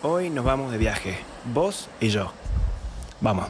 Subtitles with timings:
[0.00, 1.18] Hoy nos vamos de viaje,
[1.52, 2.32] vos y yo.
[3.20, 3.48] Vamos.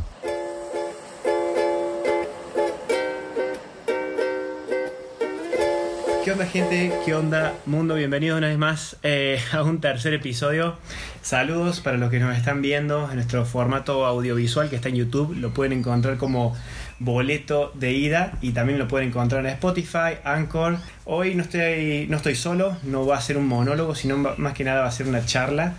[6.24, 6.90] ¿Qué onda gente?
[7.04, 7.96] ¿Qué onda mundo?
[7.96, 10.76] Bienvenido una vez más eh, a un tercer episodio.
[11.20, 15.36] Saludos para los que nos están viendo en nuestro formato audiovisual que está en YouTube.
[15.36, 16.56] Lo pueden encontrar como
[16.98, 20.78] boleto de ida y también lo pueden encontrar en Spotify, Anchor.
[21.04, 24.64] Hoy no estoy, no estoy solo, no va a ser un monólogo, sino más que
[24.64, 25.74] nada va a ser una charla.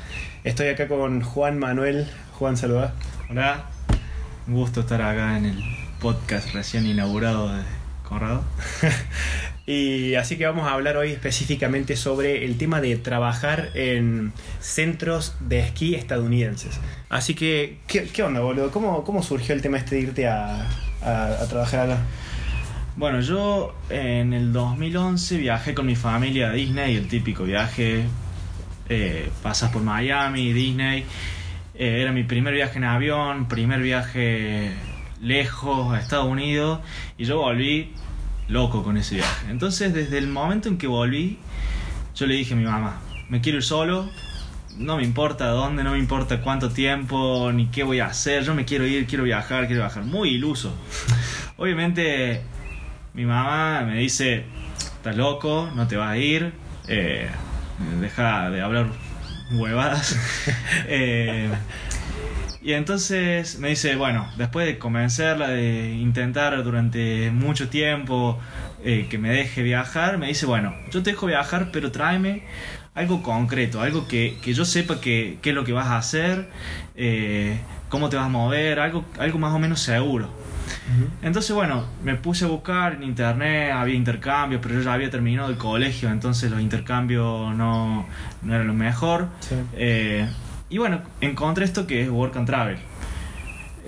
[0.46, 2.08] Estoy acá con Juan Manuel.
[2.32, 2.94] Juan, saluda.
[3.30, 3.66] Hola,
[4.48, 5.64] un gusto estar acá en el
[6.00, 7.62] podcast recién inaugurado de
[8.08, 8.44] Conrado.
[9.66, 15.36] Y así que vamos a hablar hoy específicamente sobre el tema de trabajar en centros
[15.42, 16.80] de esquí estadounidenses.
[17.08, 18.72] Así que, ¿qué, qué onda, boludo?
[18.72, 20.68] ¿Cómo, ¿Cómo surgió el tema este de irte a,
[21.04, 22.02] a, a trabajar acá?
[22.96, 28.06] Bueno, yo en el 2011 viajé con mi familia a Disney, el típico viaje,
[28.90, 31.06] eh, pasas por Miami, Disney,
[31.76, 34.74] eh, era mi primer viaje en avión, primer viaje
[35.22, 36.80] lejos a Estados Unidos
[37.18, 37.94] y yo volví
[38.48, 39.50] loco con ese viaje.
[39.50, 41.38] Entonces desde el momento en que volví,
[42.16, 43.00] yo le dije a mi mamá,
[43.30, 44.10] me quiero ir solo,
[44.78, 48.56] no me importa dónde, no me importa cuánto tiempo, ni qué voy a hacer, yo
[48.56, 50.04] me quiero ir, quiero viajar, quiero viajar.
[50.04, 50.74] Muy iluso.
[51.58, 52.42] Obviamente
[53.14, 54.46] mi mamá me dice,
[54.78, 56.54] estás loco, no te vas a ir,
[56.88, 57.30] eh,
[58.00, 58.88] deja de hablar
[59.52, 60.18] huevadas.
[60.92, 61.50] Eh,
[62.62, 68.40] y entonces me dice, bueno, después de convencerla, de intentar durante mucho tiempo
[68.84, 72.44] eh, que me deje viajar, me dice, bueno, yo te dejo viajar, pero tráeme
[72.96, 76.50] algo concreto, algo que, que yo sepa que, qué es lo que vas a hacer,
[76.96, 80.30] eh, cómo te vas a mover, algo, algo más o menos seguro.
[81.22, 85.50] Entonces, bueno, me puse a buscar en internet, había intercambios, pero yo ya había terminado
[85.50, 88.08] el colegio, entonces los intercambios no,
[88.42, 89.28] no eran lo mejor.
[89.42, 89.56] Sí.
[89.74, 90.28] Eh,
[90.70, 92.78] y bueno, encontré esto que es Work and Travel.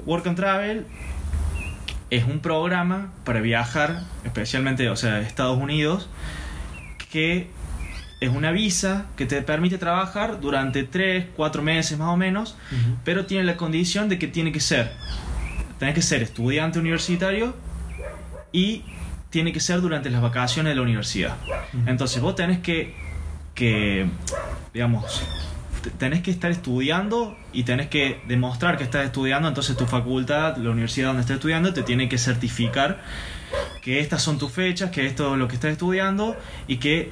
[0.06, 0.86] Work and Travel
[2.10, 6.10] es un programa para viajar, especialmente, o sea, a Estados Unidos,
[7.12, 7.48] que
[8.20, 12.56] es una visa que te permite trabajar durante 3, 4 meses más o menos,
[13.04, 14.92] pero tiene la condición de que tiene que ser,
[15.82, 17.56] tenés que ser estudiante universitario
[18.52, 18.84] y
[19.32, 21.38] tiene que ser durante las vacaciones de la universidad.
[21.88, 22.94] Entonces vos tenés que,
[23.56, 24.06] que
[24.76, 25.24] digamos,
[25.98, 30.70] tenés que estar estudiando y tenés que demostrar que estás estudiando, entonces tu facultad, la
[30.70, 33.02] universidad donde estás estudiando, te tiene que certificar
[33.82, 36.38] que estas son tus fechas, que esto es lo que estás estudiando
[36.68, 37.12] y que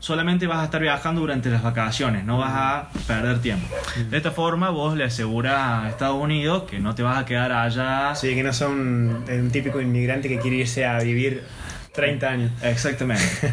[0.00, 3.68] solamente vas a estar viajando durante las vacaciones, no vas a perder tiempo.
[4.10, 7.52] De esta forma vos le aseguras a Estados Unidos que no te vas a quedar
[7.52, 8.14] allá.
[8.16, 11.44] Sí, que no son un típico inmigrante que quiere irse a vivir
[11.92, 12.50] 30 años.
[12.62, 13.24] Exactamente.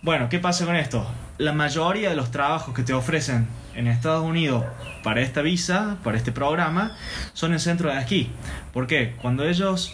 [0.00, 1.04] Bueno, ¿qué pasa con esto?
[1.38, 4.64] La mayoría de los trabajos que te ofrecen en Estados Unidos
[5.02, 6.96] para esta visa, para este programa,
[7.32, 8.30] son en centro de esquí.
[8.72, 9.16] ¿Por qué?
[9.20, 9.92] Cuando ellos,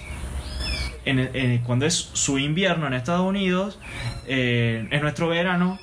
[1.04, 3.78] en en- cuando es su invierno en Estados Unidos,
[4.26, 5.78] eh, es nuestro verano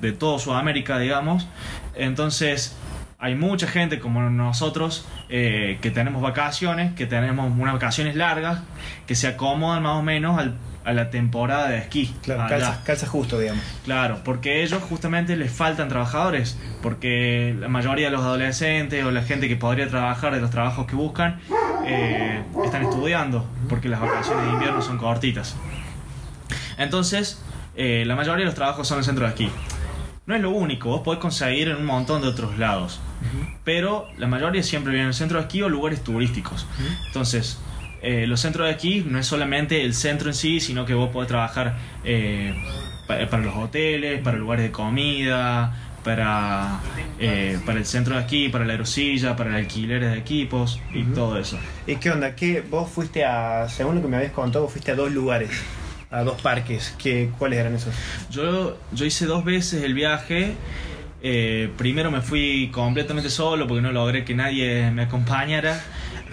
[0.00, 1.48] de todo Sudamérica, digamos.
[1.94, 2.76] Entonces,
[3.18, 8.60] hay mucha gente como nosotros eh, que tenemos vacaciones, que tenemos unas vacaciones largas,
[9.06, 10.54] que se acomodan más o menos al-
[10.86, 12.14] a la temporada de esquí.
[12.22, 13.62] Claro, calza, calza justo, digamos.
[13.84, 19.22] Claro, porque ellos justamente les faltan trabajadores, porque la mayoría de los adolescentes o la
[19.22, 21.40] gente que podría trabajar de los trabajos que buscan
[21.84, 25.56] eh, están estudiando, porque las vacaciones de invierno son cortitas.
[26.78, 27.42] Entonces,
[27.74, 29.50] eh, la mayoría de los trabajos son en el centro de esquí.
[30.26, 33.00] No es lo único, vos podés conseguir en un montón de otros lados,
[33.64, 36.66] pero la mayoría siempre viene en el centro de esquí o lugares turísticos.
[37.06, 37.58] Entonces,
[38.02, 41.10] eh, los centros de esquí no es solamente el centro en sí, sino que vos
[41.10, 42.54] podés trabajar eh,
[43.06, 45.74] pa- para los hoteles, para lugares de comida,
[46.04, 46.80] para,
[47.18, 51.02] eh, para el centro de esquí, para la aerosilla, para el alquiler de equipos y
[51.02, 51.58] todo eso.
[51.86, 52.36] ¿Y qué onda?
[52.36, 55.50] ¿Qué, vos fuiste a, según lo que me habías contado, vos fuiste a dos lugares,
[56.10, 56.94] a dos parques.
[56.96, 57.92] ¿Qué, ¿Cuáles eran esos?
[58.30, 60.52] Yo, yo hice dos veces el viaje.
[61.22, 65.82] Eh, primero me fui completamente solo porque no logré que nadie me acompañara.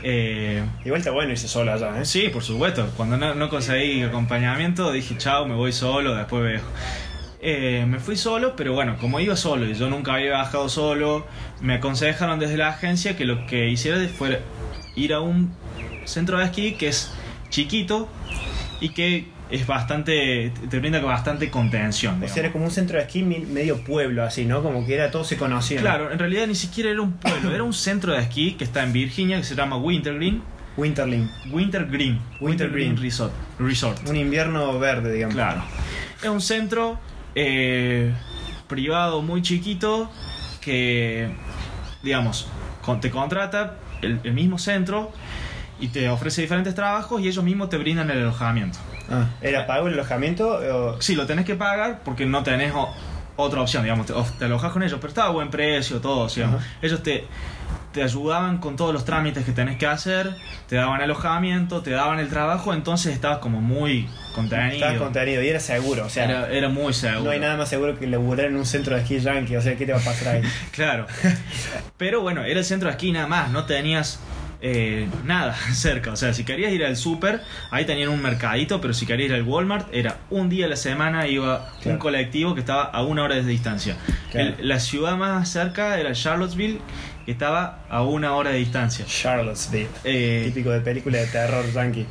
[0.03, 2.05] Eh, Igual está bueno irse solo allá, ¿eh?
[2.05, 2.89] Sí, por supuesto.
[2.97, 6.61] Cuando no, no conseguí acompañamiento dije, chao, me voy solo, después veo.
[7.45, 11.25] Eh, me fui solo, pero bueno, como iba solo y yo nunca había viajado solo,
[11.61, 14.39] me aconsejaron desde la agencia que lo que hiciera fuera
[14.95, 15.53] ir a un
[16.05, 17.11] centro de esquí que es
[17.49, 18.07] chiquito
[18.79, 22.13] y que es bastante, te brinda bastante contención.
[22.13, 22.33] O digamos.
[22.33, 24.63] sea, era como un centro de esquí medio pueblo, así, ¿no?
[24.63, 25.79] Como que era todo se conocía.
[25.79, 28.81] Claro, en realidad ni siquiera era un pueblo, era un centro de esquí que está
[28.81, 30.41] en Virginia que se llama Wintergreen.
[30.75, 31.29] Winterling.
[31.51, 32.19] Wintergreen.
[32.41, 32.97] Wintergreen.
[32.97, 33.31] Resort.
[33.59, 34.09] Resort.
[34.09, 35.35] Un invierno verde, digamos.
[35.35, 35.63] Claro.
[36.19, 36.97] Es un centro
[37.35, 38.11] eh,
[38.67, 40.11] privado muy chiquito
[40.61, 41.29] que
[42.01, 42.47] digamos,
[43.01, 45.11] te contrata el, el mismo centro
[45.79, 48.79] y te ofrece diferentes trabajos y ellos mismos te brindan el alojamiento.
[49.13, 50.49] Ah, ¿Era pago el alojamiento?
[50.49, 51.01] O...
[51.01, 52.73] Sí, lo tenés que pagar porque no tenés
[53.35, 56.29] otra opción, digamos, te, te alojas con ellos, pero estaba a buen precio, todo, o
[56.29, 57.25] sea, ellos te,
[57.93, 60.35] te ayudaban con todos los trámites que tenés que hacer,
[60.67, 64.73] te daban alojamiento, te daban el trabajo, entonces estabas como muy contenido.
[64.73, 67.25] Estaba contenido y era seguro, o sea, era, era muy seguro.
[67.25, 69.75] no hay nada más seguro que laburar en un centro de esquí yankee, o sea,
[69.75, 70.41] ¿qué te va a pasar ahí?
[70.71, 71.05] Claro.
[71.97, 74.19] Pero bueno, era el centro de esquí nada más, no tenías
[74.65, 76.11] eh, nada cerca.
[76.11, 79.35] O sea, si querías ir al súper, ahí tenían un mercadito, pero si querías ir
[79.35, 81.91] al Walmart, era un día a la semana iba Claro.
[81.91, 83.97] un colectivo que estaba a una hora de distancia.
[84.31, 84.55] Claro.
[84.57, 86.79] El- la ciudad más cerca era Charlottesville,
[87.25, 89.05] que estaba a una hora de distancia.
[89.05, 89.87] Charlottesville.
[90.05, 92.05] Eh, Típico de película de terror yankee.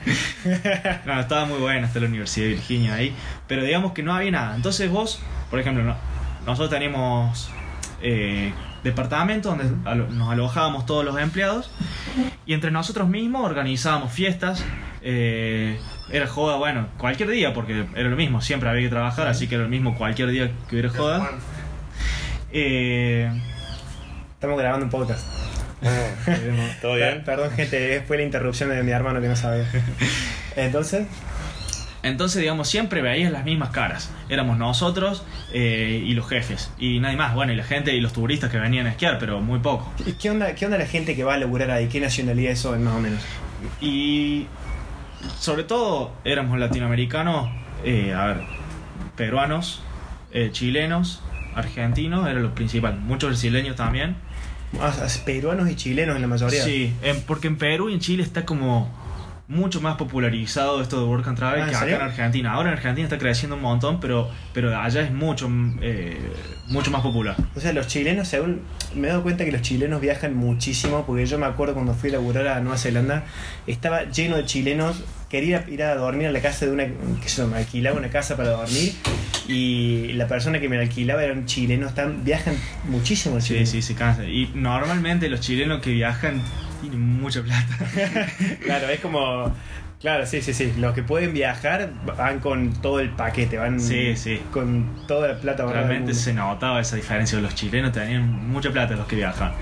[1.06, 3.14] No, estaba muy buena hasta la Universidad de Virginia ahí.
[3.46, 4.54] Pero digamos que no había nada.
[4.56, 5.20] Entonces vos,
[5.50, 5.96] por ejemplo, no-
[6.46, 7.50] nosotros teníamos
[8.02, 8.52] eh,
[8.84, 11.70] departamentos donde nos alojábamos todos los empleados
[12.46, 14.64] y entre nosotros mismos organizábamos fiestas.
[15.02, 15.78] eh,
[16.10, 19.54] era joda, bueno, cualquier día, porque era lo mismo, siempre había que trabajar, así que
[19.54, 21.30] era lo mismo cualquier día que hubiera joda.
[22.52, 23.30] Eh,
[24.34, 25.24] Estamos grabando un podcast.
[26.80, 27.24] ¿Todo Per- bien?
[27.24, 29.64] Perdón, gente, fue la interrupción de mi hermano que no sabía.
[30.56, 31.06] Entonces,
[32.02, 34.10] Entonces, digamos, siempre veías las mismas caras.
[34.28, 35.22] Éramos nosotros
[35.52, 36.70] eh, y los jefes.
[36.78, 37.34] Y nadie más.
[37.34, 39.92] Bueno, y la gente y los turistas que venían a esquiar, pero muy poco.
[40.04, 41.86] ¿qué- ¿qué onda, ¿qué onda la gente que va a laburar ahí?
[41.88, 43.20] ¿Qué nacionalidad son más o menos?
[43.80, 44.46] Y
[45.38, 47.48] sobre todo éramos latinoamericanos,
[47.84, 48.36] eh, a ver,
[49.16, 49.82] peruanos,
[50.32, 51.22] eh, chilenos,
[51.54, 52.98] argentinos, era lo principal.
[52.98, 54.16] Muchos brasileños también.
[54.80, 54.92] Ah,
[55.26, 56.64] peruanos y chilenos en la mayoría.
[56.64, 58.90] Sí, en- porque en Perú y en Chile está como
[59.52, 61.96] mucho más popularizado esto de Work and Travel Ah, ¿en que acá serio?
[61.96, 62.52] en Argentina.
[62.52, 65.48] Ahora en Argentina está creciendo un montón, pero, pero allá es mucho,
[65.80, 66.18] eh,
[66.68, 67.36] mucho más popular.
[67.54, 68.60] O sea, los chilenos, según.
[68.94, 72.10] Me he dado cuenta que los chilenos viajan muchísimo, porque yo me acuerdo cuando fui
[72.10, 73.24] a laburar a Nueva Zelanda,
[73.66, 75.02] estaba lleno de chilenos.
[75.30, 76.84] Quería ir a dormir a la casa de una.
[77.22, 78.92] que se me alquilaba una casa para dormir,
[79.48, 81.86] y la persona que me la alquilaba era un chileno.
[81.88, 82.54] Están, viajan
[82.88, 83.68] muchísimo los Sí, chilenos.
[83.70, 84.24] sí, se cansa.
[84.24, 86.42] Y normalmente los chilenos que viajan
[86.82, 87.78] tienen mucha plata.
[88.64, 89.54] Claro, es como.
[90.00, 90.72] Claro, sí, sí, sí.
[90.78, 94.40] Los que pueden viajar van con todo el paquete, van Sí, sí.
[94.52, 97.38] con toda la plata Realmente se notaba esa diferencia.
[97.38, 99.52] Los chilenos tenían mucha plata los que viajan.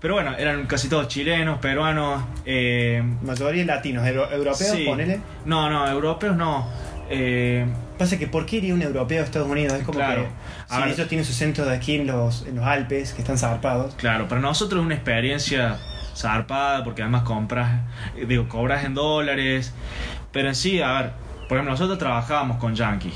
[0.00, 2.22] Pero bueno, eran casi todos chilenos, peruanos.
[2.44, 4.84] Eh, Mayoría latinos, euro- europeos, sí.
[4.86, 5.20] ponele.
[5.44, 6.68] No, no, europeos no.
[7.10, 7.66] Eh,
[7.98, 9.72] Pasa que ¿por qué iría un europeo a Estados Unidos?
[9.78, 10.24] Es como Claro.
[10.68, 10.90] que si ver.
[10.90, 13.94] ellos tienen sus centros de esquí en los, en los Alpes, que están zarpados.
[13.94, 15.78] claro, para nosotros es una experiencia
[16.16, 17.82] zarpada porque además compras,
[18.16, 19.74] eh, digo, cobras en dólares.
[20.32, 21.12] Pero en sí, a ver,
[21.48, 23.14] por ejemplo, nosotros trabajábamos con yankees,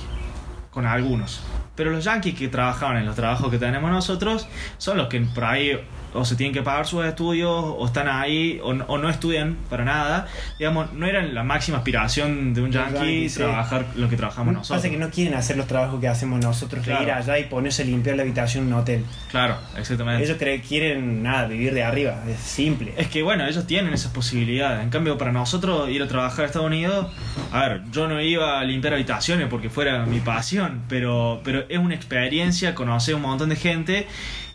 [0.71, 1.43] con algunos.
[1.75, 4.47] Pero los yankees que trabajaban en los trabajos que tenemos nosotros
[4.79, 5.81] son los que por ahí
[6.15, 9.57] o se tienen que pagar sus estudios o están ahí o, no- o no estudian
[9.69, 10.27] para nada.
[10.59, 13.37] Digamos, no era la máxima aspiración de un yankee yankee, sí.
[13.39, 14.79] trabajar lo que trabajamos nosotros.
[14.79, 17.05] Pasa que no quieren hacer los trabajos que hacemos nosotros, de Claro.
[17.05, 19.05] ir allá y ponerse a limpiar la habitación en un hotel.
[19.31, 20.25] Claro, exactamente.
[20.25, 22.93] Ellos creen, quieren nada, vivir de arriba, es simple.
[22.97, 24.83] Es que bueno, ellos tienen esas posibilidades.
[24.83, 27.07] En cambio, para nosotros ir a trabajar a Estados Unidos,
[27.53, 31.79] a ver, yo no iba a limpiar habitaciones porque fuera mi pasión, pero, pero es
[31.79, 34.07] una experiencia, conocer un montón de gente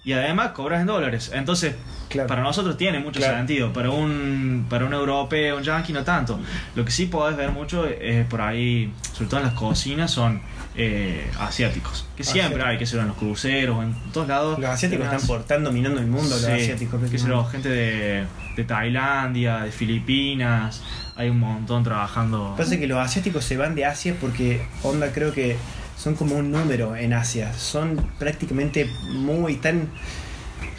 [0.06, 1.32] y además cobras en dólares.
[1.34, 1.76] Entonces,
[2.10, 2.28] Claro.
[2.28, 3.38] para nosotros tiene mucho Claro.
[3.38, 3.74] sentido.
[3.74, 6.40] Para un, para un europeo, un yankee, no tanto.
[6.76, 10.40] Lo que sí podés ver mucho es por ahí, sobre todo en las cocinas, son
[10.78, 12.06] eh, asiáticos.
[12.16, 14.60] Que siempre hay, que ser en los cruceros, en todos lados.
[14.60, 17.02] Los asiáticos están por, están dominando el mundo, los asiáticos.
[17.10, 20.84] sé yo, gente de, de Tailandia, de Filipinas,
[21.16, 22.54] hay un montón trabajando.
[22.58, 25.56] Pasa que los asiáticos se van de Asia porque, onda, creo que
[26.06, 27.52] son como un número en Asia.
[27.58, 29.90] Son prácticamente muy tan.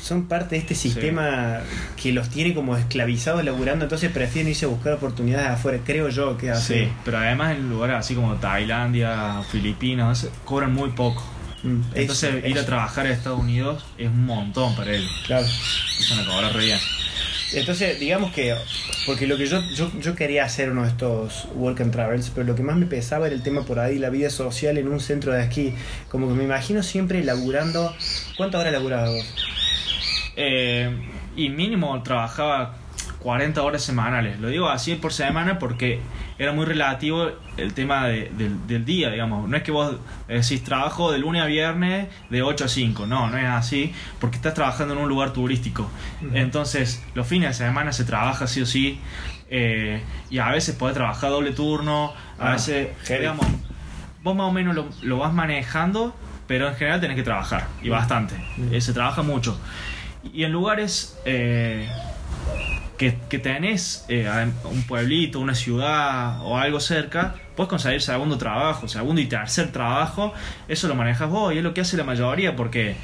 [0.00, 1.59] Son parte de este sistema
[2.00, 5.80] que los tiene como esclavizados laburando, entonces prefieren irse a buscar oportunidades afuera.
[5.85, 6.75] Creo yo que así.
[6.75, 11.25] Sí, pero además en lugares así como Tailandia, Filipinas, cobran muy poco.
[11.64, 15.11] Mm, es- Entonces ir a trabajar a Estados Unidos es un montón para ellos.
[15.26, 15.45] Claro.
[15.45, 16.78] Empiezan a cobrar re bien.
[17.53, 18.55] Entonces, digamos que,
[19.07, 22.47] porque lo que yo, yo, yo quería hacer uno de estos work and travels, pero
[22.47, 25.00] lo que más me pesaba era el tema por ahí, la vida social en un
[25.00, 25.73] centro de esquí.
[26.11, 27.95] Como que me imagino siempre laburando.
[28.37, 29.35] ¿Cuántas horas laburabas vos?
[30.37, 30.91] Eh,
[31.37, 32.76] y mínimo trabajaba
[33.21, 34.41] 40 horas semanales.
[34.41, 36.00] Lo digo así por semana porque
[36.38, 39.49] era muy relativo el tema de- del, del día, digamos.
[39.49, 39.97] No es que vos
[40.28, 43.07] decís trabajo de lunes a viernes de 8 a 5.
[43.07, 45.90] No, no es así porque estás trabajando en un lugar turístico.
[46.35, 49.00] Entonces, los fines de semana se trabaja sí o sí.
[49.49, 52.12] eh, y a veces podés trabajar doble turno.
[52.38, 53.21] A Ah, veces, heavy.
[53.21, 53.47] digamos,
[54.23, 56.14] vos más o menos lo, lo vas manejando,
[56.49, 58.35] pero en general tenés que trabajar y bastante.
[58.73, 59.59] Eh, se trabaja mucho.
[60.35, 61.88] Y en lugares eh,
[62.97, 64.29] que, que tenés eh,
[64.65, 70.33] un pueblito, una ciudad o algo cerca, puedes conseguir segundo trabajo, segundo y tercer trabajo.
[70.69, 72.97] Eso lo manejas vos y es lo que hace la mayoría porque,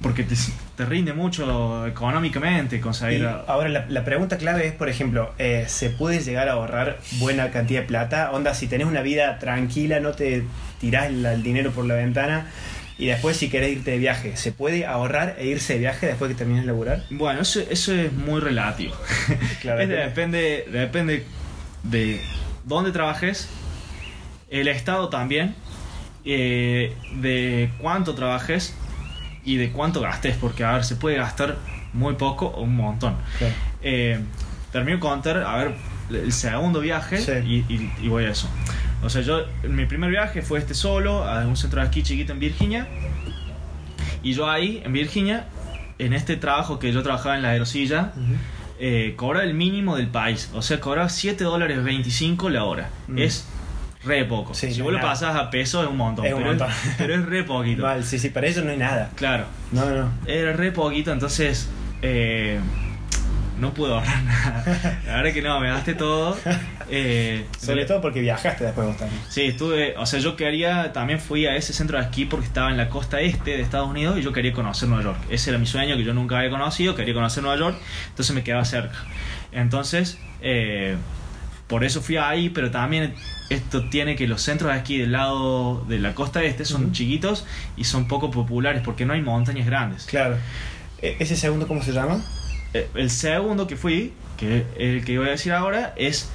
[0.00, 0.34] porque te,
[0.76, 3.22] te rinde mucho económicamente conseguir.
[3.22, 6.98] Y ahora la, la pregunta clave es, por ejemplo, eh, ¿se puede llegar a ahorrar
[7.18, 8.30] buena cantidad de plata?
[8.32, 10.44] Onda, si tenés una vida tranquila, no te
[10.80, 12.46] tirás el, el dinero por la ventana
[13.00, 16.28] y después si querés irte de viaje, ¿se puede ahorrar e irse de viaje después
[16.30, 17.04] que termines de laburar?
[17.10, 18.94] Bueno, eso, eso es muy relativo.
[19.62, 21.24] Claro, Es de- depende, depende
[21.82, 22.20] de
[22.64, 23.48] dónde trabajes,
[24.50, 25.54] el estado también,
[26.24, 28.74] eh, de cuánto trabajes
[29.44, 31.56] y de cuánto gastes, porque a ver, se puede gastar
[31.94, 33.16] muy poco o un montón.
[33.38, 33.54] Claro.
[33.82, 34.20] Eh,
[34.72, 35.74] termino de contar, a ver,
[36.10, 37.32] el segundo viaje Sí.
[37.68, 38.48] y, y- y voy a eso.
[39.02, 42.32] O sea, yo, mi primer viaje fue este solo, a un centro de esquí chiquito
[42.32, 42.88] en Virginia.
[44.22, 45.46] Y yo ahí, en Virginia,
[45.98, 48.12] en este trabajo que yo trabajaba en la aerosilla,
[48.78, 50.50] eh, cobraba el mínimo del país.
[50.54, 52.90] O sea, cobraba 7 dólares 25 la hora.
[53.08, 53.18] Mm.
[53.18, 53.46] Es
[54.04, 54.54] re poco.
[54.54, 56.26] Sí, si no vos es lo pasas a peso es un montón.
[56.26, 56.68] Es un pero, montón.
[56.98, 57.82] pero es re poquito.
[57.82, 59.10] Mal, sí, sí, para eso no hay nada.
[59.16, 59.44] Claro.
[59.72, 60.10] No, no.
[60.26, 61.68] Era re poquito, entonces
[62.02, 62.58] eh,
[63.58, 65.00] no pude ahorrar nada.
[65.06, 66.36] La verdad que no, me gasté todo.
[66.92, 69.22] Eh, Sobre todo porque viajaste después vos también.
[69.28, 72.70] Sí, estuve, o sea, yo quería, también fui a ese centro de esquí porque estaba
[72.70, 75.18] en la costa este de Estados Unidos y yo quería conocer Nueva York.
[75.30, 77.76] Ese era mi sueño que yo nunca había conocido, quería conocer Nueva York,
[78.08, 78.96] entonces me quedaba cerca.
[79.52, 80.96] Entonces, eh,
[81.66, 83.14] por eso fui ahí, pero también
[83.50, 87.46] esto tiene que los centros de esquí del lado de la costa este son chiquitos
[87.76, 90.04] y son poco populares porque no hay montañas grandes.
[90.06, 90.36] Claro.
[91.02, 92.20] E- ¿Ese segundo cómo se llama?
[92.74, 96.30] Eh, El segundo que fui, que el que voy a decir ahora, es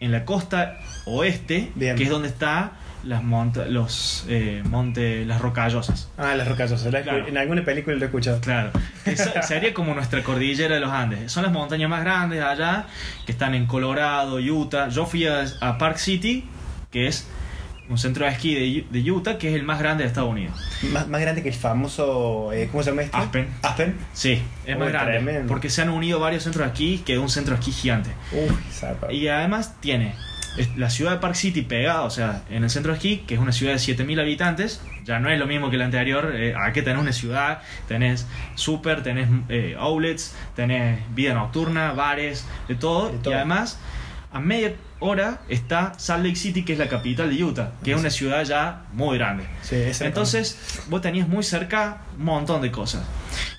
[0.00, 1.96] en la costa oeste, Bien.
[1.96, 2.72] que es donde está
[3.04, 6.10] las monta los eh, montes, las rocallosas.
[6.18, 6.92] Ah, las rocallosas.
[6.92, 7.26] La- Claro.
[7.28, 8.40] En alguna película lo he escuchado.
[8.40, 8.70] Claro,
[9.04, 11.30] Eso sería como nuestra cordillera de los Andes.
[11.32, 12.86] Son las montañas más grandes allá,
[13.24, 14.88] que están en Colorado, Utah.
[14.88, 16.48] Yo fui a, a Park City,
[16.90, 17.26] que es
[17.88, 20.60] un centro de esquí de, de Utah, que es el más grande de Estados Unidos.
[20.92, 22.52] Más, más grande que el famoso.
[22.52, 23.16] eh, ¿Cómo se llama este?
[23.16, 23.48] Aspen.
[23.62, 23.96] Aspen.
[24.12, 25.12] Sí, es más grande.
[25.12, 25.48] tremendo.
[25.48, 28.10] Porque se han unido varios centros de esquí, que es un centro de esquí gigante.
[28.32, 29.16] Uy.
[29.16, 30.14] Y además tiene
[30.76, 33.40] la ciudad de Park City pegada, o sea, en el centro de esquí, que es
[33.40, 36.32] una ciudad de 7000 habitantes, ya no es lo mismo que la anterior.
[36.34, 38.26] Eh, aquí tenés una ciudad, tenés
[38.56, 43.10] super, tenés eh, outlets, tenés vida nocturna, bares, de todo.
[43.10, 43.34] De todo.
[43.34, 43.78] Y además,
[44.32, 47.98] a media hora está Salt Lake City, que es la capital de Utah, que es
[48.00, 49.44] una ciudad ya muy grande.
[49.62, 53.02] Sí, Entonces, vos tenías muy cerca un montón de cosas.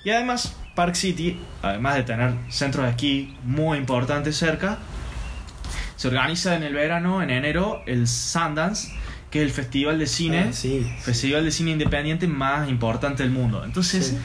[0.04, 4.78] Y además, Park City, además de tener centros de esquí muy importantes cerca,
[5.96, 8.88] se organiza en el verano, en enero, el Sundance,
[9.30, 10.90] que es el festival de cine, Ah, sí.
[11.02, 13.64] festival de cine independiente más importante del mundo.
[13.64, 14.18] Entonces, Sí.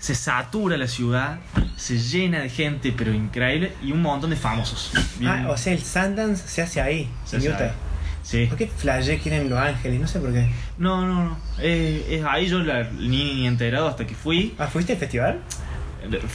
[0.00, 1.38] Se satura la ciudad,
[1.76, 4.90] se llena de gente, pero increíble, y un montón de famosos.
[5.20, 7.64] Bien- Ah, o sea, el Sundance se hace ahí, se en hace Utah.
[7.66, 7.70] ahí.
[8.22, 8.46] Sí.
[8.46, 10.00] ¿Por qué flashé que en Los Ángeles?
[10.00, 10.48] No sé por qué.
[10.78, 11.38] No, no, no.
[11.60, 14.54] Eh, es ahí yo la, ni, ni enterado hasta que fui.
[14.58, 15.40] Ah, ¿fuiste al festival?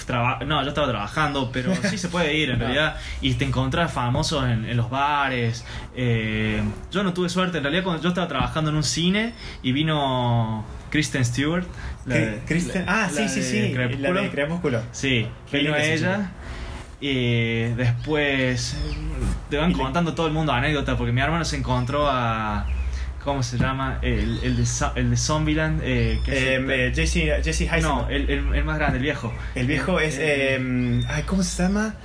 [0.06, 2.98] Traba- no, yo estaba trabajando, pero sí se puede ir en realidad.
[3.22, 5.66] Y te encontrás famosos en, en los bares.
[5.96, 9.72] Eh, yo no tuve suerte, en realidad cuando yo estaba trabajando en un cine y
[9.72, 11.66] vino Kristen Stewart.
[12.06, 12.86] la de- Kristen.
[12.86, 13.74] la- Ah, la sí, sí, sí.
[13.74, 14.14] Crepúsculo.
[14.14, 14.82] La de Crepúsculo.
[14.94, 16.32] Sí, vino esa ella.
[17.02, 18.78] Y después
[19.50, 22.66] te van contando todo el mundo anécdotas porque mi hermano se encontró a.
[23.26, 23.98] ¿Cómo se llama?
[24.04, 24.64] El, el, de,
[24.96, 25.82] el de Zombieland.
[25.84, 27.82] Eh, es Eh, el- eh, Jesse, Jesse Eisenberg.
[27.84, 29.34] no, el, el- el más grande, el viejo.
[29.56, 30.18] El viejo es.
[30.18, 31.96] Eh, eh, ay, ¿Cómo se llama?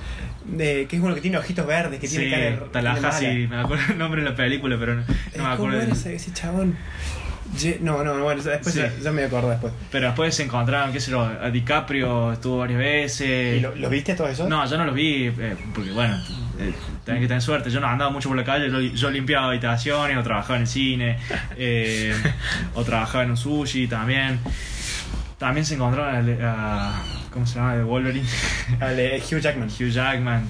[0.47, 3.56] De, que es uno que tiene ojitos verdes, que sí, tiene cara de- Tallahassee, me
[3.61, 5.14] acuerdo el nombre de la película, pero no, no mala.
[5.14, 5.80] me Eh, ¿Cómo acuerdo.
[5.82, 6.76] era ese, ese chabón?
[7.80, 8.80] No, no, bueno, después Sí.
[8.80, 9.73] ya, ya me acuerdo después.
[9.90, 13.59] Pero después se encontraron, qué sé yo, a DiCaprio estuvo varias veces.
[13.59, 14.49] ¿Y lo, lo viste todo eso?
[14.49, 16.16] No, yo no los vi, eh, porque bueno,
[16.59, 16.73] eh,
[17.04, 17.71] tenés que tener suerte.
[17.71, 20.69] Yo no andaba mucho por la calle, yo, yo limpiaba habitaciones, o trabajaba en el
[20.69, 21.19] cine,
[21.57, 22.14] eh,
[22.75, 24.38] o trabajaba en un sushi también.
[25.38, 27.02] También se encontraron al- a,
[27.33, 27.75] ¿cómo se llama?
[27.76, 28.26] De Wolverine,
[28.80, 29.69] Al de Hugh Jackman.
[29.69, 30.45] Hugh Jackman.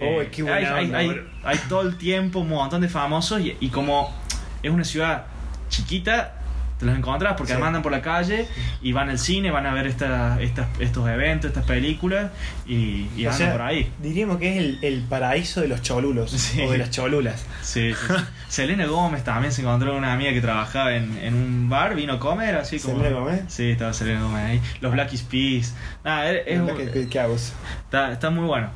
[0.00, 1.24] Oh, Eh, qué buena hay, hay- onda, hay- boludo.
[1.44, 4.14] hay todo el tiempo un montón de famosos y, y como
[4.62, 5.24] es una ciudad
[5.68, 6.34] chiquita,
[6.78, 7.62] te los encontrás porque Sí.
[7.62, 8.46] andan por la calle
[8.82, 12.30] y van al cine, van a ver esta, estas- estos eventos, estas películas
[12.66, 13.90] y, y andan sea, por ahí.
[14.02, 16.30] Diríamos que es el, el paraíso de los cholulos.
[16.32, 16.60] Sí.
[16.62, 17.44] O de las cholulas.
[17.62, 17.92] Sí.
[18.48, 22.14] Selena Gómez también se encontró con una amiga que trabajaba en, en un bar, vino
[22.14, 22.98] a comer, así como.
[22.98, 23.42] ¿Selena Gómez?
[23.48, 24.60] Sí, estaba Selena Gómez ahí.
[24.80, 25.74] Los Black Peas.
[26.04, 27.34] Nada, es, es- ¿Qué, qué- qué hago?
[27.36, 28.68] está, está muy bueno.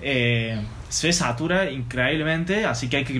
[0.00, 3.18] Eh, se satura increíblemente, así que hay que.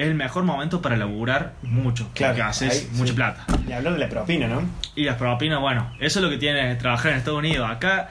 [0.00, 3.16] Es el mejor momento para laburar mucho, Claro, porque haces ahí, mucha sí.
[3.16, 3.44] plata.
[3.68, 4.62] Y hablar de la propina, ¿no?
[4.94, 7.68] Y las propinas, bueno, eso es lo que tiene trabajar en Estados Unidos.
[7.70, 8.08] Acá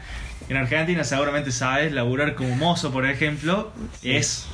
[0.50, 3.72] En Argentina seguramente sabes, laburar como mozo, por ejemplo,
[4.04, 4.46] es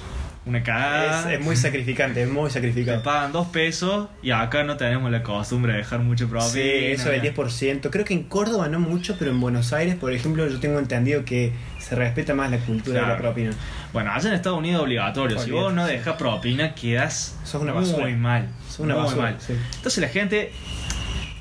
[0.45, 1.31] una cagada.
[1.33, 3.03] Es, es muy sacrificante, es muy Te sacrificante.
[3.03, 6.51] pagan dos pesos y acá no tenemos la costumbre de dejar mucho propina.
[6.51, 7.89] Sí, eso del 10%.
[7.89, 11.25] Creo que en Córdoba no mucho, pero en Buenos Aires, por ejemplo, yo tengo entendido
[11.25, 13.51] que se respeta más la cultura de la propina.
[13.93, 15.39] Bueno, allá en Estados Unidos es obligatorio.
[15.39, 18.03] Si vos no dejas propina, quedas Sos una basura.
[18.03, 18.47] muy mal.
[18.67, 19.35] Sos una muy basura, mal.
[19.39, 19.53] sí.
[19.77, 20.51] Entonces la gente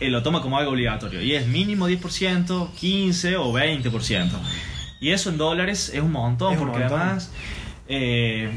[0.01, 1.21] eh, lo toma como algo obligatorio.
[1.21, 4.29] Y es mínimo 10%, 15% o 20%.
[5.01, 7.01] Y eso en dólares es un montón, Es un porque montón.
[7.01, 7.31] además
[7.89, 8.51] eh,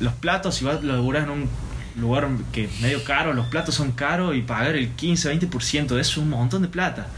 [0.00, 1.48] los platos, si vas, lo laburás en un
[1.96, 6.12] lugar que es medio caro, los platos son caros y pagar el 15-20% de eso
[6.12, 7.08] es un montón de plata.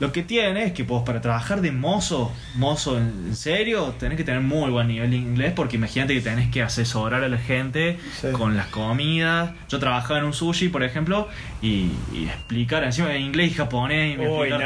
[0.00, 4.24] Lo que tiene es que vos para trabajar de mozo, mozo en, serio, tenés que
[4.24, 7.98] tener muy buen nivel de inglés porque imagínate que tenés que asesorar a la gente
[8.20, 8.28] Sí.
[8.32, 9.50] con las comidas.
[9.68, 11.28] Yo trabajaba en un sushi, por ejemplo,
[11.60, 14.58] y, y explicar encima en inglés y japonés y me Uy, no,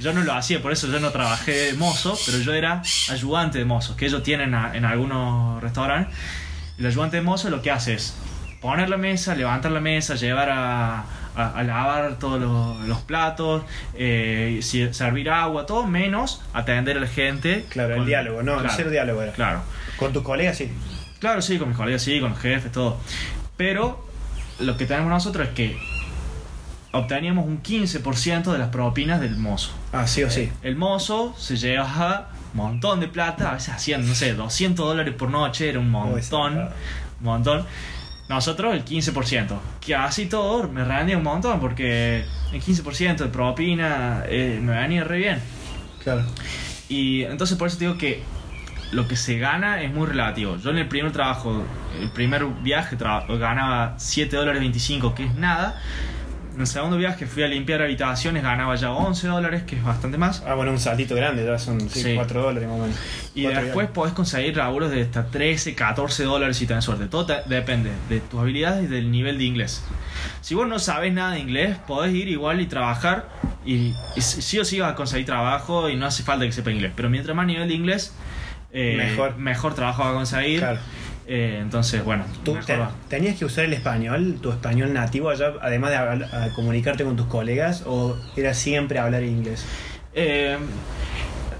[0.00, 3.58] yo no lo hacía, por eso yo no trabajé de mozo, pero yo era ayudante
[3.58, 6.14] de mozos, que ellos tienen a- en algunos restaurantes.
[6.78, 8.16] El ayudante de mozo lo que hace es
[8.60, 11.04] poner la mesa, levantar la mesa, llevar a,
[11.36, 13.62] a- a lavar todos los, los platos,
[13.94, 17.66] eh, si- servir agua, todo menos atender a la gente.
[17.68, 19.32] Claro, el con- diálogo, no, el claro, cero diálogo era.
[19.32, 19.60] Claro.
[19.98, 20.70] Con tus colegas, sí.
[21.20, 22.98] Claro, sí, con mis colegas, sí, con los jefes, todo.
[23.56, 24.04] Pero
[24.60, 25.78] lo que tenemos nosotros es que
[26.92, 29.72] obteníamos un 15% de las propinas del mozo.
[29.92, 30.50] Ah, sí o sí.
[30.62, 35.14] El mozo se llevaba un montón de plata, a veces hacían, no sé, 200 dólares
[35.16, 36.68] por noche, era un montón, un
[37.24, 37.66] montón.
[38.28, 44.24] Nosotros el 15%, que así todo me rendía un montón porque el 15% de propina
[44.26, 45.40] eh, me venía re bien.
[46.02, 46.24] Claro.
[46.88, 48.22] Y entonces por eso te digo que
[48.92, 50.56] lo que se gana es muy relativo.
[50.56, 51.64] Yo en el primer trabajo,
[52.00, 55.80] el primer viaje ganaba 7 dólares 25, que es nada.
[56.56, 60.16] En el segundo viaje fui a limpiar habitaciones, ganaba ya 11 dólares, que es bastante
[60.16, 60.42] más.
[60.46, 62.14] Ah, bueno, un saltito grande, ya son sí, Sí.
[62.14, 62.96] 4 dólares más o menos.
[63.34, 67.08] Y después podés conseguir laburos de hasta 13, 14 dólares si tenés suerte.
[67.08, 69.84] Todo te- depende de tus habilidades y del nivel de inglés.
[70.40, 73.28] Si vos no sabes nada de inglés, podés ir igual y trabajar.
[73.66, 76.70] Y, y sí o sí vas a conseguir trabajo y no hace falta que sepa
[76.70, 76.92] inglés.
[76.96, 78.14] Pero mientras más nivel de inglés,
[78.72, 79.36] eh, Mejor.
[79.36, 80.60] mejor trabajo va a conseguir.
[80.60, 80.78] Claro.
[81.28, 82.90] Eh, entonces, bueno, ¿Tú mejor te- va.
[83.08, 87.26] tenías que usar el español, tu español nativo allá, además de hablar- comunicarte con tus
[87.26, 89.64] colegas, o era siempre hablar inglés?
[90.14, 90.56] Eh,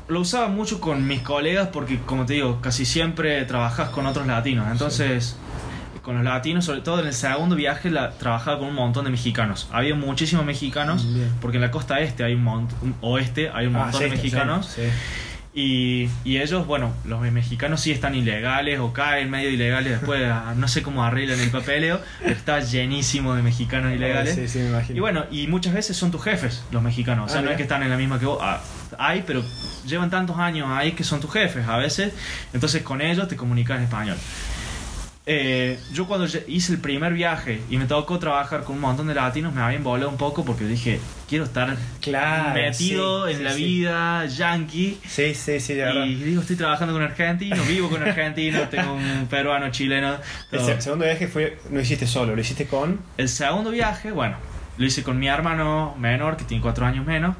[0.08, 4.24] lo usaba mucho con mis colegas porque, como te digo, casi siempre trabajas con otros
[4.28, 4.68] latinos.
[4.70, 5.36] Entonces,
[6.02, 9.10] con los latinos, sobre todo en el segundo viaje, la, trabajaba con un montón de
[9.10, 9.68] mexicanos.
[9.72, 11.32] Había muchísimos mexicanos, Bien.
[11.40, 14.10] porque en la costa este hay un montón, oeste hay un Ah, montón sí, de
[14.10, 14.66] mexicanos.
[14.66, 14.82] sí,
[15.58, 20.22] Y, y ellos, bueno, los mexicanos sí están ilegales o caen medio ilegales después,
[20.56, 23.96] no sé cómo arreglan el papeleo, pero está llenísimo de mexicanos sí.
[23.96, 24.34] ilegales.
[24.34, 24.98] Sí, sí, me imagino.
[24.98, 27.24] Y bueno, y muchas veces son tus jefes, los mexicanos.
[27.24, 28.38] O sea, Ah, no es que están en la misma que vos.
[28.42, 28.60] Ah,
[28.98, 29.42] hay, pero
[29.86, 32.12] llevan tantos años ahí que son tus jefes a veces.
[32.52, 34.16] Entonces con ellos te comunicas en español.
[35.28, 39.14] Eh, yo cuando hice el primer viaje y me tocó trabajar con un montón de
[39.14, 43.42] latinos, me había embolado un poco porque dije, quiero estar Claro, metido sí, en sí,
[43.44, 43.64] la sí.
[43.64, 44.98] vida yankee.
[45.08, 46.04] Sí, sí, sí, de verdad.
[46.04, 50.14] Y digo, estoy trabajando con argentinos, vivo con argentinos, tengo un peruano, chileno.
[50.52, 50.66] El todo.
[50.68, 53.00] se- segundo viaje fue, no hiciste solo, lo hiciste con...
[53.16, 54.36] El segundo viaje, bueno,
[54.78, 57.34] lo hice con mi hermano menor, que tiene cuatro años menos,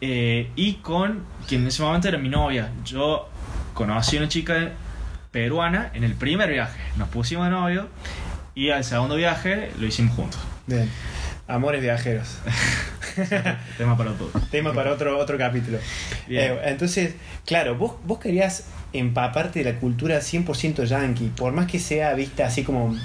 [0.00, 2.70] eh, y con quien en ese momento era mi novia.
[2.84, 3.28] Yo
[3.74, 4.70] conocí a una chica
[5.30, 7.88] peruana en el primer viaje, nos pusimos de novio,
[8.54, 10.40] y al segundo viaje lo hicimos juntos.
[10.66, 10.90] Bien.
[11.46, 12.38] Amores viajeros.
[13.78, 14.30] Tema para todo.
[14.50, 15.78] Tema para otro, otro capítulo.
[16.28, 17.14] Eh, entonces,
[17.46, 22.46] claro, vos, vos querías empaparte de la cultura 100% yankee, por más que sea vista
[22.46, 22.96] así como...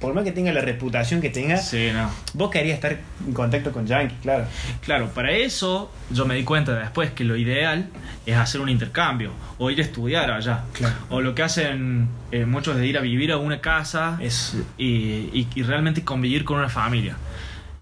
[0.00, 2.10] Por más que tenga la reputación que tenga, Sí, no.
[2.32, 4.46] vos querías estar en contacto con yankee, claro.
[4.80, 7.88] Claro, para eso yo me di cuenta después que lo ideal
[8.24, 10.64] es hacer un intercambio o ir a estudiar allá.
[10.72, 10.94] Claro.
[11.10, 14.86] O lo que hacen eh, muchos de ir a vivir a una casa Es- y,
[14.86, 17.16] y- y realmente convivir con una familia.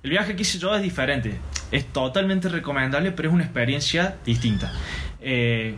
[0.02, 1.38] El viaje que hice yo es diferente.
[1.70, 4.72] Es totalmente recomendable, pero es una experiencia distinta.
[5.20, 5.74] Eh,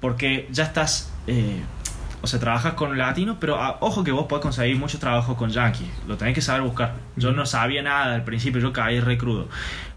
[0.00, 1.12] porque ya estás...
[1.26, 1.60] eh,
[2.22, 5.50] o sea, trabajas con latinos, pero ah, ojo que vos podés conseguir mucho trabajo con
[5.50, 5.88] yankees.
[6.06, 6.94] Lo tenés que saber buscar.
[7.16, 9.48] Yo no sabía nada al principio, yo caí re crudo.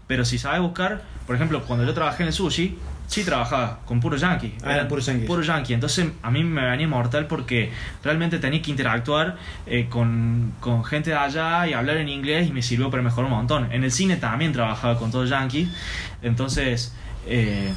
[0.08, 4.00] Pero si sabes buscar, por ejemplo, cuando yo trabajé en el sushi, sí trabajaba con
[4.00, 4.54] puro yankee.
[4.64, 5.26] Ah, eran puros yankees.
[5.26, 5.74] Puro yankee.
[5.74, 7.70] Entonces a mí me venía mortal porque
[8.02, 9.36] realmente tenía que interactuar
[9.66, 13.30] eh, con, con gente de allá y hablar en inglés y me sirvió para mejorar
[13.30, 13.72] un montón.
[13.72, 15.68] En el cine también trabajaba con todos yankees.
[16.22, 16.92] Entonces
[17.26, 17.72] eh,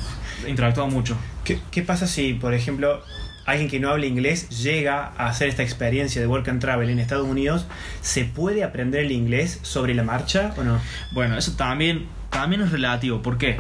[0.48, 1.16] interactuaba mucho.
[1.44, 3.04] ¿Qué, qué pasa si, por ejemplo,
[3.52, 7.00] alguien que no habla inglés llega a hacer esta experiencia de work and travel en
[7.00, 7.66] Estados Unidos?
[8.02, 10.80] ¿Se puede aprender el inglés sobre la marcha o no?
[11.12, 13.22] Bueno, eso también, también es relativo.
[13.22, 13.58] ¿Por qué?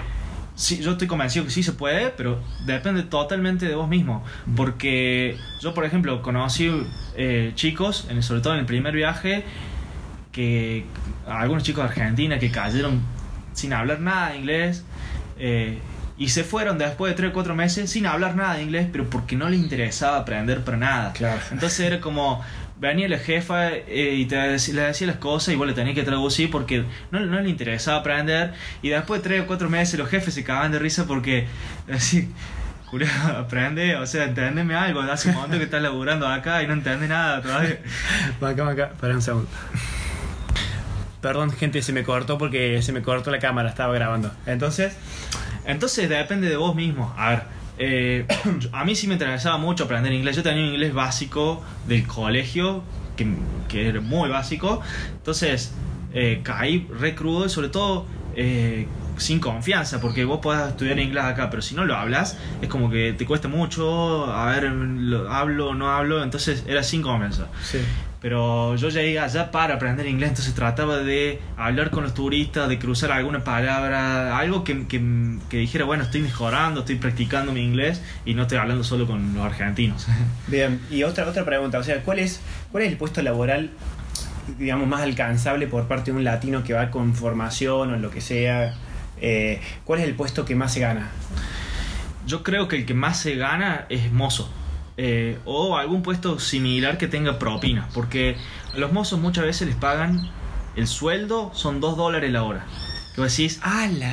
[0.60, 4.23] sí, yo estoy convencido que sí se puede, pero depende totalmente de vos mismo.
[4.56, 6.69] Porque yo, por ejemplo, conocí
[7.15, 9.45] eh, chicos, en, sobre todo en el primer viaje,
[10.34, 10.86] que
[11.25, 13.02] algunos chicos de Argentina que cayeron
[13.54, 14.86] sin hablar nada de inglés.
[15.39, 15.80] eh,
[16.19, 19.10] y se fueron después de 3 o 4 meses sin hablar nada de inglés, pero
[19.10, 21.13] porque no les interesaba aprender para nada.
[21.13, 21.39] Claro.
[21.49, 22.43] Entonces era como,
[22.77, 26.03] venía la jefa eh, y te le decía las cosas y vos le tenías que
[26.03, 28.53] traducir porque no, no le interesaba aprender.
[28.82, 31.47] Y después de 3 o 4 meses los jefes se cagaban de risa porque,
[31.91, 32.29] así,
[32.88, 34.99] Julio, aprende, o sea, entendeme algo.
[34.99, 37.79] Hace un momento que estás laburando acá y no entiende nada todavía.
[38.41, 39.47] Acá, acá, para un segundo.
[41.21, 44.32] Perdón, gente, se me cortó porque se me cortó la cámara, estaba grabando.
[44.45, 44.93] Entonces,
[45.65, 47.13] Entonces depende de vos mismo.
[47.17, 47.43] A ver,
[47.77, 48.25] eh,
[48.71, 50.35] a mí sí me interesaba mucho aprender inglés.
[50.35, 52.83] Yo tenía un inglés básico del colegio,
[53.15, 53.27] que,
[53.67, 54.81] que era muy básico.
[55.17, 55.73] Entonces
[56.13, 61.23] eh, caí re crudo y sobre todo eh, sin confianza, porque vos podés estudiar inglés
[61.23, 64.25] acá, pero si no lo hablas, es como que te cuesta mucho.
[64.25, 66.23] A ver, lo, hablo o no hablo.
[66.23, 67.47] Entonces era sin confianza.
[67.63, 67.79] sí.
[68.21, 72.77] Pero yo llegué allá para aprender inglés, entonces trataba de hablar con los turistas, de
[72.77, 75.01] cruzar alguna palabra, algo que, que,
[75.49, 79.34] que dijera, bueno, estoy mejorando, estoy practicando mi inglés y no estoy hablando solo con
[79.34, 80.05] los argentinos.
[80.47, 82.41] Bien, y otra, otra pregunta, o sea, ¿cuál es,
[82.73, 83.69] ¿cuál es el puesto laboral,
[84.58, 88.19] digamos, más alcanzable por parte de un latino que va con formación o lo que
[88.19, 88.73] sea?
[89.21, 91.10] Eh, ¿Cuál es el puesto que más se gana?
[92.25, 94.53] Yo creo que el que más se gana es mozo.
[95.01, 98.35] Eh, o algún puesto similar que tenga propina, porque
[98.73, 100.29] a los mozos muchas veces les pagan
[100.75, 102.65] el sueldo, son 2 dólares la hora.
[103.15, 103.59] Que vos decís,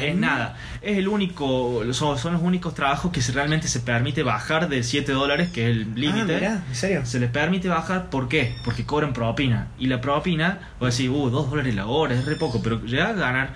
[0.01, 0.57] es nada.
[0.83, 4.83] Es el único, son, son los únicos trabajos que se- realmente se permite bajar de
[4.83, 6.35] 7 dólares, que es el Ah, límite.
[6.37, 7.05] mirá, ¿en serio?
[7.05, 8.55] se les permite bajar, ¿por qué?
[8.65, 9.67] Porque cobran propina.
[9.79, 13.11] Y la propina, vos decís, uh, 2 dólares la hora, es re poco, pero llega
[13.11, 13.51] a ganar,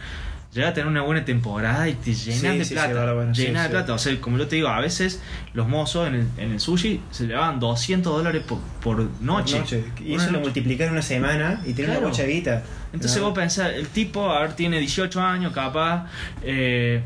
[0.52, 2.98] llega a tener una buena temporada y te llenas Sí, de sí, plata.
[3.00, 3.94] ahora bueno, sí, llenas de plata.
[3.94, 5.20] O sea, como yo te digo, a veces
[5.54, 9.62] los mozos en el, en el sushi se llevaban 200 dólares por, por noche.
[10.04, 10.42] Y eso lo noche.
[10.44, 12.00] multiplicar en una semana y tiene Claro.
[12.00, 12.62] una mucha guita.
[12.92, 13.28] Entonces No.
[13.28, 16.06] vos pensás, el tipo, a ver, tiene 18 años capaz,
[16.42, 17.02] eh,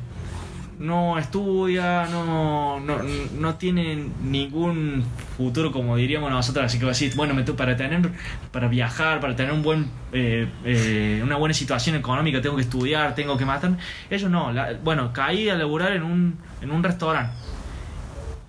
[0.79, 2.99] no estudia, no, no,
[3.39, 5.05] no tiene ningún
[5.37, 8.11] futuro como diríamos nosotros, así que vos decís, bueno, me tengo- para tener,
[8.53, 13.15] para viajar, para tener un buen, eh, eh, una buena situación económica, tengo que estudiar,
[13.15, 13.77] tengo que matarme.
[14.11, 17.35] Ellos no, la- bueno, caí a laburar en un, en un restaurante.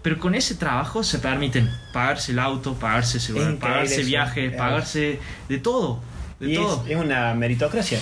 [0.01, 4.05] Pero con ese trabajo se permiten pagarse el auto, pagarse, seguro, pagarse eso.
[4.07, 5.99] viajes, Es- pagarse de todo.
[6.39, 6.85] De Y es, todo.
[6.87, 7.97] es una meritocracia.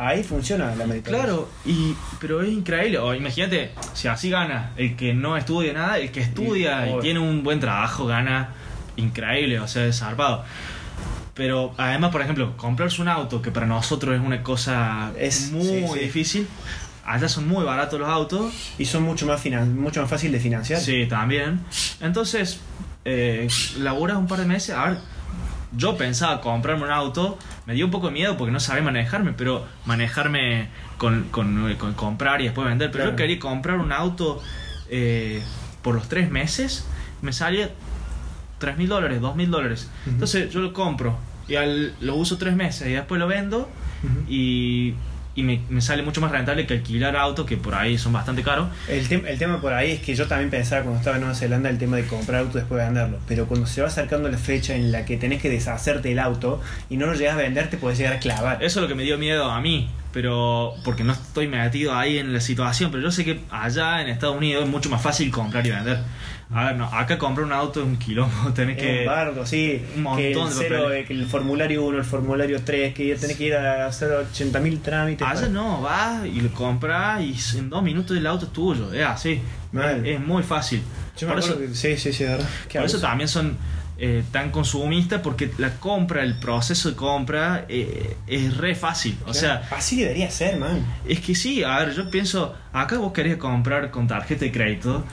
[0.00, 1.24] Ahí funciona la meritocracia.
[1.24, 2.98] Claro, y, pero es increíble.
[2.98, 7.18] O imagínate, si así gana el que no estudia nada, el que estudia Y- tiene
[7.18, 8.50] un buen trabajo gana
[8.96, 10.44] increíble, o sea, es zarpado.
[11.34, 15.62] Pero además, por ejemplo, comprarse un auto, que para nosotros es una cosa Es- muy
[15.64, 15.98] sí, sí.
[16.00, 16.48] difícil,
[17.04, 18.52] allá son muy baratos los autos.
[18.78, 20.80] Y son mucho más, finan mucho más fácil de financiar.
[20.80, 21.60] Sí, también.
[22.00, 22.60] Entonces,
[23.04, 24.74] eh, laburas un par de meses.
[24.74, 24.98] A ver,
[25.76, 27.38] yo pensaba comprarme un auto.
[27.68, 31.92] Me dio un poco de miedo porque no sabía manejarme, pero manejarme con, con- con
[31.92, 32.90] comprar y después vender.
[32.90, 33.10] Pero Claro.
[33.10, 34.42] yo quería comprar un auto
[34.88, 35.42] eh,
[35.82, 36.86] por los tres meses.
[37.20, 37.70] Me salía
[38.58, 39.90] 3 mil dólares, 2 mil dólares.
[40.06, 43.68] Entonces yo lo compro y al- lo uso tres meses y después lo vendo
[44.28, 44.94] y,
[45.38, 48.42] y me, me sale mucho más rentable que alquilar autos que por ahí son bastante
[48.42, 48.68] caros.
[48.88, 51.36] El, tem- el tema por ahí es que yo también pensaba cuando estaba en Nueva
[51.36, 53.18] Zelanda el tema de comprar auto después venderlo.
[53.28, 56.60] Pero cuando se va acercando la fecha en la que tenés que deshacerte el auto
[56.90, 58.62] y no lo llegas a vender, te puedes llegar a clavar.
[58.64, 62.18] Eso es lo que me dio miedo a mí, pero porque no estoy metido ahí
[62.18, 65.30] en la situación, pero yo sé que allá en Estados Unidos es mucho más fácil
[65.30, 65.98] comprar y vender.
[66.50, 69.00] A ver, no, acá comprar un auto es un quilombo, tenés Es que...
[69.00, 69.82] un bardo, sí.
[69.96, 71.02] un montón que el, de cero, papeles.
[71.02, 74.80] eh, que el formulario 1, el formulario 3, que tenés que ir a hacer 80.000
[74.80, 75.26] trámites.
[75.26, 78.92] Allá para- no, vas y lo compras y en dos minutos el auto es tuyo,
[78.94, 79.40] es así.
[79.74, 80.82] Es, es muy fácil.
[81.18, 82.46] Yo me por eso, acuerdo que- sí, sí, sí, de verdad.
[82.64, 83.00] Por eso abuso.
[83.00, 83.58] también son
[84.00, 89.18] eh, tan consumistas porque la compra, el proceso de compra eh, es re fácil.
[89.26, 90.82] O sea, Así debería ser, man.
[91.06, 95.04] Es que sí, a ver, yo pienso, acá vos querés comprar con tarjeta de crédito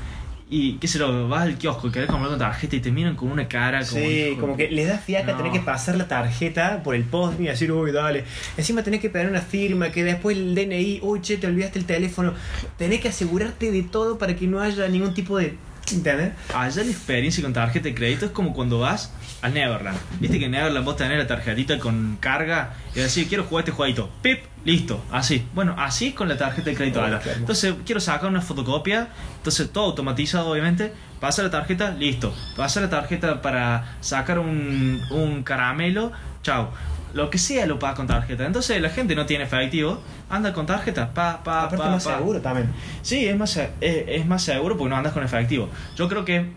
[0.47, 3.15] y qué sé yo, vas al kiosco y querés comprar con tarjeta y te miran
[3.15, 4.01] con una cara como...
[4.01, 5.37] Sí, hijo como que les da fiaca No.
[5.37, 8.25] tener que pasar la tarjeta por el post y decir, uy, dale.
[8.55, 11.85] Encima tenés que pedir una firma, que después el DNI, uy, che, te olvidaste el
[11.85, 12.33] teléfono.
[12.77, 15.55] Tenés que asegurarte de todo para que no haya ningún tipo de.
[15.91, 16.33] ¿Entendés?
[16.53, 19.97] Allá la experiencia con tarjeta de crédito es como cuando vas al Neverland.
[20.19, 23.71] Viste que en Neverland vos tenés la tarjetita con carga y decís, quiero jugar este
[23.71, 24.09] jueguito.
[24.21, 25.45] Pip, listo, así.
[25.53, 27.19] Bueno, así con la tarjeta de crédito Oh.
[27.37, 29.09] Entonces, quiero sacar una fotocopia.
[29.37, 30.93] Entonces, todo automatizado, obviamente.
[31.19, 32.33] Pasa la tarjeta, listo.
[32.55, 36.11] Pasa la tarjeta para sacar un, un caramelo,
[36.43, 36.71] chao.
[37.13, 38.45] Lo que sea lo pagas con tarjeta.
[38.45, 40.01] Entonces, la gente no tiene efectivo.
[40.29, 42.17] anda con tarjeta, pa, pa, Aparte pa, más pa.
[42.17, 42.69] seguro también.
[43.01, 45.69] Sí, es más, es, es más seguro porque no andas con efectivo.
[45.95, 46.51] Yo creo que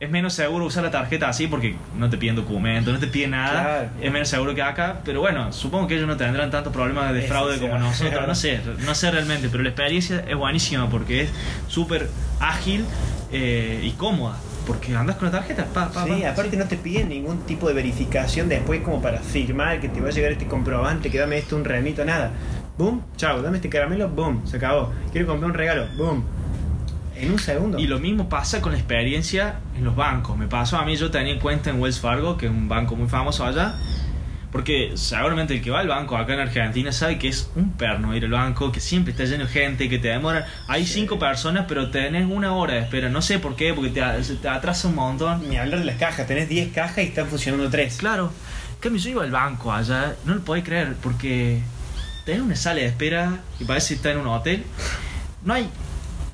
[0.00, 3.32] es menos seguro usar la tarjeta así porque no te piden documento, no te piden
[3.32, 3.62] nada.
[3.62, 3.88] Claro.
[4.00, 7.22] Es menos seguro que acá, pero bueno, supongo que ellos no tendrán tantos problemas de
[7.22, 8.26] fraude sí, como ah, nosotros.
[8.26, 11.30] No sé, no sé realmente, pero la experiencia es buenísima porque es
[11.66, 12.08] súper
[12.38, 12.84] ágil
[13.32, 14.36] eh, y cómoda.
[14.66, 16.30] Porque andas con la tarjeta, pa, pa, Sí, pa.
[16.30, 20.08] aparte no te piden ningún tipo de verificación después como para firmar que te va
[20.08, 22.32] a llegar este comprobante, que dame esto un remito, nada.
[22.76, 24.92] Boom, chao, dame este caramelo, boom, se acabó.
[25.10, 26.22] Quiero comprar un regalo, boom.
[27.18, 27.78] En un segundo.
[27.78, 30.36] Y lo mismo pasa con la experiencia en los bancos.
[30.36, 33.08] Me pasó a mí, yo tenía cuenta en Wells Fargo, que es un banco muy
[33.08, 33.74] famoso allá.
[34.52, 38.16] Porque seguramente el que va al banco acá en Argentina sabe que es un perno
[38.16, 40.46] ir al banco, que siempre está lleno de gente, que te demora.
[40.68, 40.94] Hay Sí.
[41.00, 43.10] cinco personas, pero tenés una hora de espera.
[43.10, 45.46] No sé por qué, porque te, te atrasa un montón.
[45.50, 47.96] Ni hablar de las cajas, tenés 10 cajas y están funcionando 3.
[47.98, 48.32] Claro,
[48.76, 51.60] en cambio yo iba al banco allá, no lo podés creer, porque
[52.24, 54.64] tenés una sala de espera y parece que está en un hotel.
[55.44, 55.68] No hay,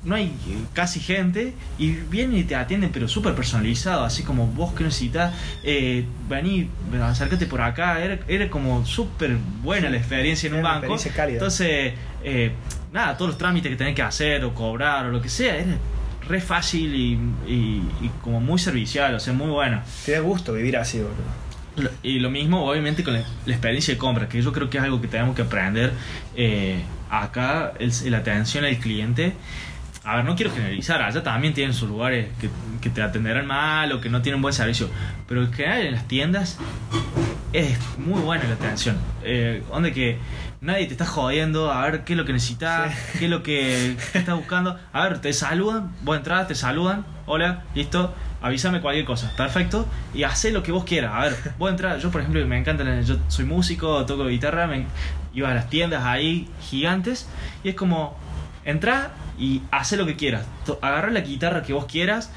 [0.05, 4.47] no hay eh, casi gente y vienen y te atienden, pero súper personalizado, así como
[4.47, 6.69] vos que necesitas, eh, vení,
[7.03, 7.99] acércate por acá.
[8.03, 10.77] Era, era como súper buena la experiencia en un Era banco.
[10.85, 11.33] experiencia cálida.
[11.37, 12.51] Entonces, eh,
[12.93, 15.75] nada, todos los trámites que tenés que hacer o cobrar o lo que sea, era
[16.27, 17.13] re fácil y,
[17.51, 19.81] y- y como muy servicial, o sea, muy bueno.
[20.05, 21.91] Te da gusto vivir así, boludo.
[22.03, 24.83] Y lo mismo, obviamente, con la, la experiencia de compra, que yo creo que es
[24.83, 25.91] algo que tenemos que aprender
[26.35, 29.33] eh, acá, el, la atención al cliente.
[30.05, 33.91] A ver, no quiero generalizar, allá también tienen sus lugares que, que te atenderán mal
[33.91, 34.87] o que no tienen buen servicio,
[35.27, 36.59] pero en general en las tiendas
[37.53, 38.97] es muy buena la atención.
[39.23, 40.17] Eh, donde que
[40.61, 43.95] nadie te está jodiendo a ver qué es lo que necesitas, qué es lo que
[44.13, 44.77] estás buscando.
[44.93, 50.23] A ver, te saludan, vos entras, te saludan, hola, listo, avísame cualquier cosa, perfecto, y
[50.23, 51.13] hacé lo que vos quieras.
[51.15, 54.85] A ver, vos entras, yo por ejemplo me encanta, yo soy músico, toco guitarra, me,
[55.33, 57.27] iba a las tiendas ahí gigantes,
[57.63, 58.17] y es como,
[58.65, 60.45] entra y hacé lo que quieras,
[60.81, 62.31] agarra la guitarra que vos quieras,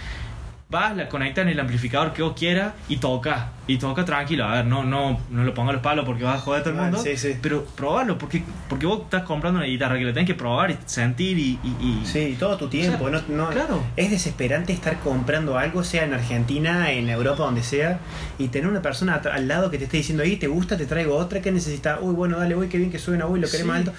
[0.70, 3.52] vas, la conectas en el amplificador que vos quieras y toca.
[3.66, 4.44] Y toca tranquilo.
[4.44, 6.64] A ver, no, no, no lo ponga a los palos porque vas a joder a
[6.64, 6.98] todo el mundo.
[7.02, 7.36] sí, sí.
[7.40, 10.78] Pero probalo, porque, porque vos estás comprando una guitarra que la tenés que probar y
[10.86, 11.58] sentir y.
[11.62, 13.04] y- y- Sí, todo tu tiempo.
[13.04, 13.82] O sea, no, no- claro.
[13.96, 18.00] Es desesperante estar comprando algo, sea en Argentina, en Europa, donde sea,
[18.38, 21.16] y tener una persona al lado que te esté diciendo, ahí te gusta, te traigo
[21.16, 21.98] otra, que necesitas?
[22.02, 23.70] Uy, bueno, dale, uy, qué bien que suena, uy, lo querés Sí.
[23.72, 23.92] alto.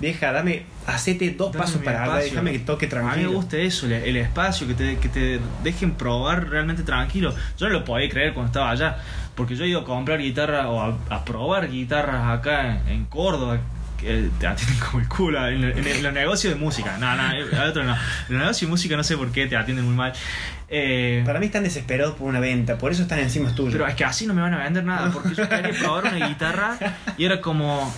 [0.00, 2.30] Vieja, dame, hacete dos Dame pasos para espacio.
[2.30, 3.32] déjame que toque A mí me tranquilo.
[3.32, 7.34] gusta eso, el, el espacio, que te, que te dejen probar realmente tranquilo.
[7.58, 8.98] Yo no lo podía creer cuando estaba allá,
[9.34, 13.04] porque yo he ido a comprar guitarra o a, a probar guitarras acá en, en
[13.06, 13.58] Córdoba.
[13.98, 16.98] Que te atienden como el culo en, en- en los negocios de música.
[17.00, 17.94] No, no, al otro no.
[17.94, 20.12] En los negocios de música no sé por qué te atienden muy mal.
[20.68, 23.72] Eh, Para mí están desesperados por una venta, por eso están encima tuyos.
[23.72, 26.28] pero es que así no me van a vender nada, porque yo quería probar una
[26.28, 26.76] guitarra
[27.16, 27.90] y era como,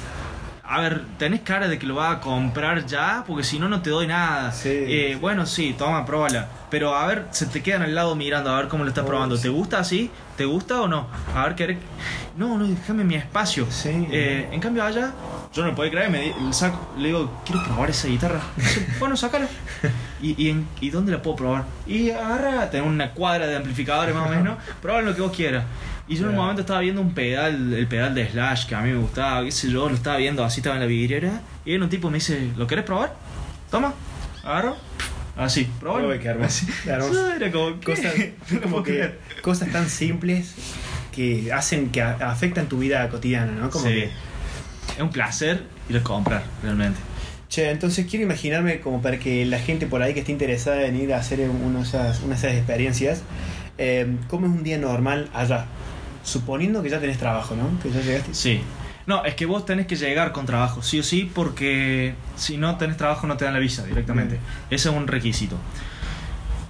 [0.71, 3.81] a ver, tenés cara de que lo vas a comprar ya, porque si no, no
[3.81, 4.53] te doy nada.
[4.53, 4.69] Sí.
[4.71, 6.49] Eh, bueno, sí, toma, pruébala.
[6.71, 9.09] Pero a ver, se te quedan al lado mirando a ver cómo lo estás Oh,
[9.09, 9.37] probando.
[9.37, 9.45] sí.
[9.45, 10.11] ¿Te gusta así?
[10.37, 11.07] ¿Te gusta o no?
[11.35, 11.79] A ver, ¿querés?
[12.37, 13.67] No, no, déjame mi espacio.
[13.71, 14.07] Sí.
[14.11, 15.13] Eh, en cambio, allá,
[15.55, 18.41] yo no lo puedo creer, me di- le, saco, le digo, quiero probar esa guitarra.
[18.99, 19.47] Bueno, sácala.
[20.21, 21.65] ¿Y, y, en- ¿Y dónde la puedo probar?
[21.87, 25.65] Y agarra, tengo una cuadra de amplificadores más o menos, probar lo que vos quieras.
[26.09, 28.81] Y yo en un momento estaba viendo un pedal, el pedal de Slash, que a
[28.81, 31.43] mí me gustaba, qué sé yo, lo estaba viendo así, estaba en la vidriera.
[31.65, 33.15] Y viene un tipo y me dice, ¿lo querés probar?
[33.71, 33.93] Toma,
[34.43, 34.77] agarro.
[35.37, 36.09] Así, probalo.
[36.09, 36.67] Uy, qué hermoso, Así.
[36.83, 37.13] qué hermoso.
[37.13, 37.85] Yo era como, ¿qué?
[37.87, 38.15] cosas,
[38.63, 39.13] como que,
[39.71, 40.55] tan simples
[41.15, 43.71] que hacen que afectan tu vida cotidiana, ¿no?
[43.71, 43.93] Como Sí.
[43.93, 44.05] que,
[44.97, 46.99] Es un placer ir a comprar, realmente.
[47.51, 50.97] Che, entonces quiero imaginarme como para que la gente por ahí que esté interesada en
[50.97, 53.23] ir a hacer unas unas esas experiencias,
[53.79, 55.67] eh, ¿cómo es un día normal allá?
[56.29, 57.81] Suponiendo que ya tenés trabajo, ¿no?
[57.83, 58.35] Que ya llegaste.
[58.35, 58.61] Sí.
[59.07, 62.77] No, es que vos tenés que llegar con trabajo, sí o sí, porque si no
[62.77, 64.35] tenés trabajo no te dan la visa directamente.
[64.35, 64.47] Bien.
[64.69, 65.57] Ese es un requisito.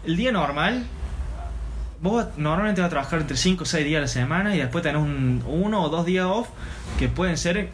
[0.07, 0.87] El día normal,
[2.01, 4.85] vos normalmente vas a trabajar entre 5 o 6 días a la semana y después
[4.85, 6.49] tenés un, uno o dos días off
[6.97, 7.71] que pueden ser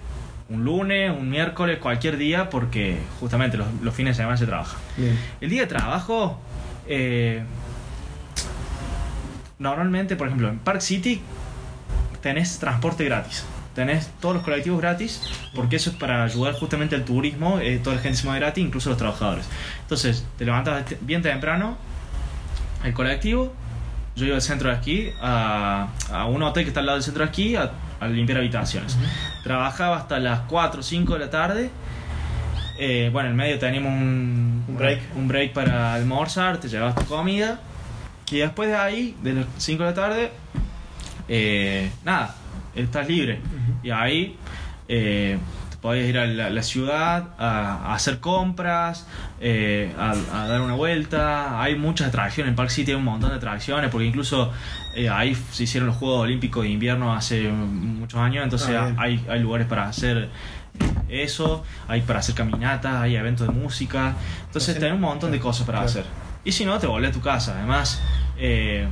[0.49, 4.79] un lunes, un miércoles, cualquier día, porque justamente los, los fines de semana se trabaja.
[4.97, 5.19] Bien.
[5.43, 6.39] El día de trabajo,
[6.87, 7.43] eh,
[9.59, 11.21] normalmente, por ejemplo, en Park City
[12.25, 13.45] tenés transporte gratis.
[13.75, 15.21] Tenés todos los colectivos gratis,
[15.55, 17.59] porque eso es para ayudar justamente al turismo.
[17.61, 19.47] eh, toda la gente se mueve gratis, incluso los trabajadores.
[19.83, 21.77] Entonces, te levantas bien temprano,
[22.83, 23.53] el colectivo.
[24.17, 27.05] Yo iba al centro de esquí, a, a un hotel que está al lado del
[27.05, 28.97] centro de esquí, a, a limpiar habitaciones.
[29.43, 31.71] Trabajaba hasta las 4 o 5 de la tarde.
[32.79, 35.01] Eh, bueno, en medio teníamos un, Un break.
[35.17, 37.61] un break para almorzar, te llevabas tu comida.
[38.31, 40.31] Y después de ahí, de las 5 de la tarde,
[41.29, 42.35] eh, nada,
[42.75, 43.41] estás libre.
[43.83, 44.37] Y ahí
[44.89, 45.39] eh,
[45.81, 49.07] podés ir a la, la ciudad a, a hacer compras,
[49.41, 51.61] eh, a, a dar una vuelta.
[51.61, 52.51] Hay muchas atracciones.
[52.51, 54.51] En Park City hay un montón de atracciones, porque incluso
[54.97, 59.25] eh, ahí se hicieron los Juegos Olímpicos de Invierno hace muchos años, entonces Ah, hay,
[59.29, 60.31] hay lugares para hacer
[61.09, 64.09] eso, hay para hacer caminatas, hay eventos de música.
[64.09, 65.91] Entonces Entonces, tenés un montón de cosas para claro.
[65.91, 66.05] hacer.
[66.45, 67.55] Y si no, te volvés a tu casa.
[67.57, 68.03] Además,
[68.39, 68.89] eh,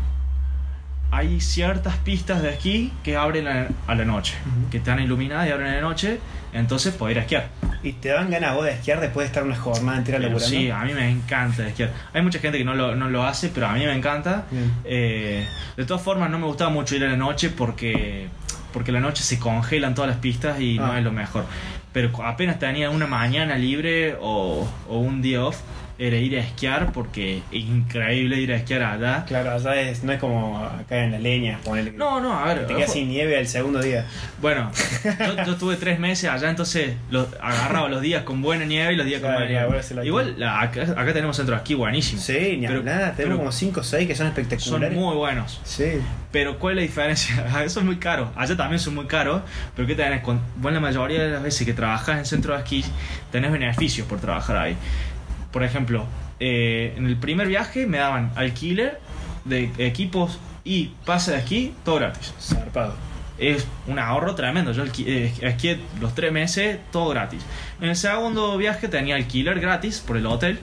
[1.13, 4.71] hay ciertas pistas de esquí que abren a, a la noche, Ujú.
[4.71, 6.19] que están iluminadas y abren a la noche,
[6.53, 7.49] entonces podés ir a esquiar.
[7.83, 10.57] ¿Y te dan ganas vos de esquiar después de estar una jornada entera Pero laburando?
[10.57, 11.91] sí, a mí me encanta esquiar.
[12.15, 14.47] Hay mucha gente que no lo, no lo hace, pero a mí me encanta.
[14.85, 15.47] Eh,
[15.77, 18.29] de todas formas, no me gustaba mucho ir a la noche porque,
[18.73, 20.99] porque la noche se congelan todas las pistas y no Ah.
[20.99, 21.45] es lo mejor.
[21.93, 25.59] Pero apenas tenía una mañana libre o, o un día off,
[25.99, 29.25] era ir a esquiar porque es increíble ir a esquiar allá.
[29.27, 32.47] Claro, allá es, no es como acá en la leña, ponele que No, no, a
[32.47, 32.67] ver.
[32.67, 34.07] te quedas sin nieve al segundo día.
[34.41, 34.71] Bueno,
[35.05, 38.97] yo, yo estuve tres meses allá, entonces lo, agarraba los días con buena nieve y
[38.97, 40.07] los días Claro, con mala nieve.
[40.07, 42.21] Igual la- acá, acá tenemos centro de esquí buenísimo.
[42.21, 44.97] Sí, ni Pero- hablar, tenemos como 5 o 6 que son Son espectaculares.
[44.99, 45.61] muy buenos.
[45.65, 45.93] Sí,
[46.33, 47.63] Pero ¿cuál es la diferencia?
[47.65, 48.33] Eso es muy caro.
[48.37, 49.43] Allá también son muy caros.
[49.77, 50.23] Pero ¿qué tenés?
[50.23, 52.85] Con, vos la mayoría de las veces que trabajas en centro de esquí,
[53.31, 54.77] tenés beneficios por trabajar ahí.
[55.53, 56.07] Por ejemplo,
[56.41, 58.99] eh, en el primer viaje me daban alquiler
[59.45, 62.33] de equipos y pase de esquí, todo gratis.
[62.41, 62.95] zarpado.
[63.39, 64.73] Es un ahorro tremendo.
[64.73, 67.43] Yo eh, esquié los tres meses, todo gratis.
[67.81, 70.59] En el segundo viaje tenía alquiler gratis por el hotel.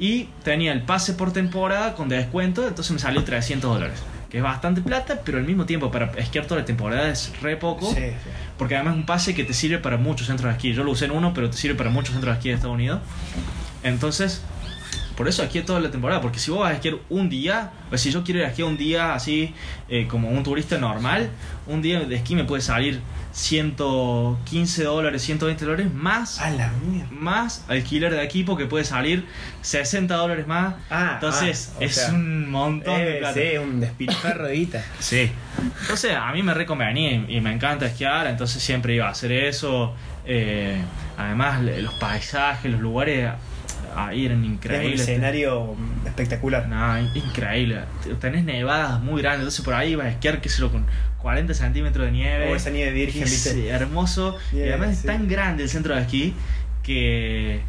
[0.00, 4.00] Y tenía el pase por temporada con descuento, entonces me salió 300 dólares.
[4.30, 7.56] Que es bastante plata, pero al mismo tiempo para esquiar toda la temporada es re
[7.56, 7.92] poco.
[7.92, 8.30] Sí, sí.
[8.56, 10.72] Porque además es un pase que te sirve para muchos centros de esquí.
[10.72, 12.74] Yo lo usé en uno, pero te sirve para muchos centros de esquí de Estados
[12.74, 13.00] Unidos.
[13.82, 14.42] Entonces,
[15.16, 16.20] por eso esquié toda la temporada.
[16.20, 18.68] Porque si vos vas a esquiar un día, o si yo quiero ir a esquiar
[18.68, 19.52] un día así,
[19.88, 21.30] eh, como un turista normal,
[21.66, 23.00] un día de esquí me puede salir
[23.32, 26.72] 115 dólares, 120 dólares más A la
[27.10, 29.26] más alquiler de equipo que puede salir
[29.62, 30.74] 60 dólares más.
[30.90, 33.34] Ah, Entonces ah, o es sea, un montón de plata.
[33.34, 34.68] sí, un despilfarro de.
[34.98, 35.30] Sí.
[35.82, 39.32] Entonces a mí me reconvenía y, y me encanta esquiar, entonces siempre iba a hacer
[39.32, 39.94] eso.
[40.24, 40.80] Eh,
[41.16, 43.30] además los paisajes, los lugares
[44.06, 45.00] ahí eran Es un increíbles.
[45.00, 46.68] escenario espectacular.
[46.68, 47.80] No, in- increíble.
[48.20, 50.86] Tenés nevadas muy grandes, entonces por ahí ibas a esquiar, qué sé yo, con
[51.22, 52.52] 40 centímetros de nieve.
[52.52, 53.68] O esa nieve virgen, Es ¿viste?
[53.68, 54.36] hermoso.
[54.52, 55.06] y Bien, además es sí.
[55.06, 56.34] tan grande el centro de esquí
[56.82, 57.60] que,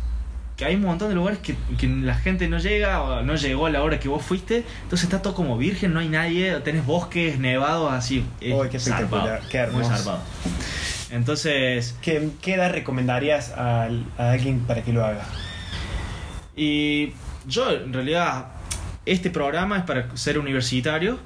[0.55, 3.65] que hay un montón de lugares que, que la gente no llega o no llegó
[3.65, 4.63] a la hora que vos fuiste.
[4.83, 6.53] Entonces está todo como virgen, no hay nadie.
[6.61, 8.23] Tenés bosques nevados así.
[8.41, 9.89] Es Uy, qué espectacular, zarpado, qué Muy hermoso.
[9.95, 10.19] zarpado.
[11.11, 15.25] Entonces, ¿Qué, qué edad recomendarías al- a, alguien para que lo haga?
[16.62, 17.13] Y
[17.48, 18.48] yo en realidad,
[19.06, 21.17] este programa es para ser universitario.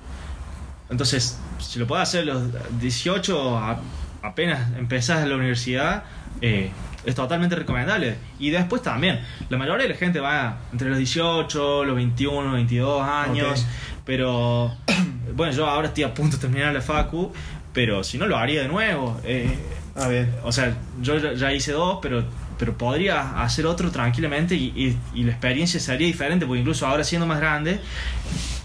[0.90, 2.44] Entonces, si lo puedes hacer a los
[2.80, 3.80] 18, a-
[4.22, 6.04] apenas empezás la universidad,
[6.42, 6.70] eh,
[7.06, 8.16] es totalmente recomendable.
[8.40, 13.02] Y después también, la mayoría de la gente va entre los 18, los 21, 22
[13.04, 13.66] años,
[14.06, 14.72] pero
[15.36, 17.34] bueno, yo ahora estoy a punto de terminar la facu,
[17.74, 19.20] pero si no lo haría de nuevo.
[19.24, 19.58] eh,
[19.96, 20.34] Ah, bien.
[20.44, 22.24] o sea, yo ya, ya hice dos, pero,
[22.64, 27.04] pero podría hacer otro tranquilamente y, y- y la experiencia sería diferente, porque incluso ahora
[27.04, 27.82] siendo más grande,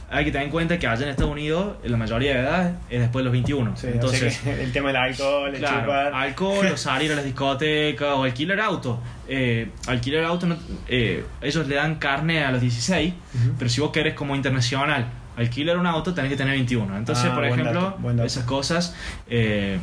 [0.08, 3.00] hay que tener en cuenta que allá en Estados Unidos la mayoría de edad es
[3.00, 3.76] después de los 21.
[3.76, 6.14] Sí, Entonces, o sea que el tema del alcohol, el Claro, chupar.
[6.14, 9.00] alcohol o salir a las discotecas o alquilar auto.
[9.26, 10.56] Eh, alquilar auto, no-
[10.86, 13.54] eh, ellos le dan carne a los 16, Ujú.
[13.58, 15.06] pero si vos querés como internacional
[15.36, 16.96] alquilar un auto, tenés que tener 21.
[16.96, 18.26] Entonces, Ah, por ejemplo, dato, buen dato.
[18.28, 18.94] esas cosas,
[19.28, 19.78] eh,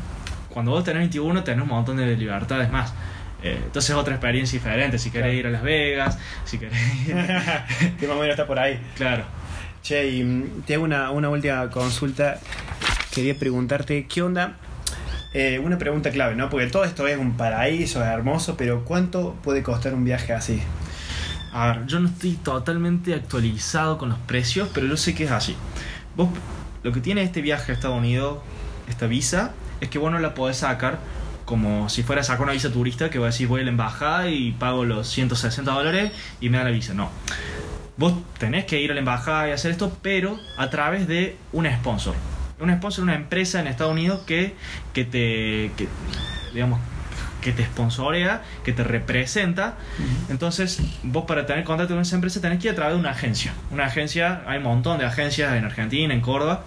[0.50, 2.94] cuando vos tenés 21, tenés un montón de libertades más.
[3.46, 4.98] Eh, entonces es otra experiencia diferente.
[4.98, 5.40] Si querés Claro.
[5.40, 6.78] ir a Las Vegas, si querés
[7.08, 7.16] ir...
[8.00, 8.80] que más o menos está por ahí.
[8.96, 9.24] claro.
[9.84, 12.40] Che, y mm, te hago una, una última consulta.
[13.14, 14.56] Quería preguntarte, ¿qué onda?
[15.34, 16.50] Eh, una pregunta clave, ¿no?
[16.50, 20.60] Porque todo esto es un paraíso, es hermoso, pero ¿cuánto puede costar un viaje así?
[21.54, 25.32] A ver, yo no estoy totalmente actualizado con los precios, pero yo sé que es
[25.32, 25.56] así.
[26.16, 26.30] Vos,
[26.84, 28.40] lo que tiene este viaje a Estados Unidos,
[28.90, 30.98] esta visa, es que vos no la podés sacar
[31.46, 34.30] como si fuera a sacar una visa turista, que vos decís voy a la embajada
[34.30, 36.94] y pago los 160 dólares y me da la visa.
[36.94, 37.10] No.
[37.98, 41.66] Vos tenés que ir a la embajada y hacer esto, pero a través de un
[41.72, 42.16] sponsor.
[42.60, 44.56] Un sponsor, una empresa en Estados Unidos que,
[44.94, 45.72] que te.
[45.78, 45.88] que,
[46.54, 46.80] digamos
[47.42, 49.76] que te sponsorea, que te representa.
[50.30, 53.12] Entonces, vos para tener contacto con esa empresa tenés que ir a través de una
[53.12, 53.54] agencia.
[53.70, 56.64] Una agencia, hay un montón de agencias en Argentina, en Córdoba,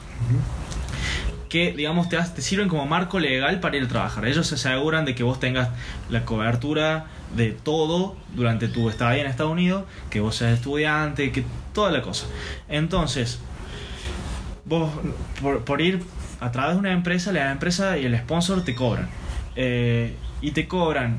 [1.48, 4.26] que, digamos, te, sirven como marco legal para ir a trabajar.
[4.26, 5.70] Ellos se aseguran de que vos tengas
[6.10, 11.44] la cobertura de todo durante tu estadía en Estados Unidos, que vos seas estudiante, que
[11.72, 12.26] toda la cosa.
[12.68, 13.40] Entonces,
[14.64, 14.90] vos,
[15.40, 16.02] por, por ir
[16.40, 19.08] a través de una empresa, la empresa y el sponsor te cobran.
[19.56, 21.18] Eh, y te cobran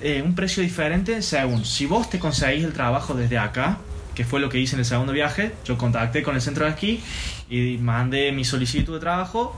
[0.00, 3.78] eh, un precio diferente según si vos te conseguís el trabajo desde acá,
[4.14, 6.72] que fue lo que hice en el segundo viaje, yo contacté con el centro de
[6.72, 7.02] esquí
[7.58, 9.56] y mandé mi solicitud de trabajo,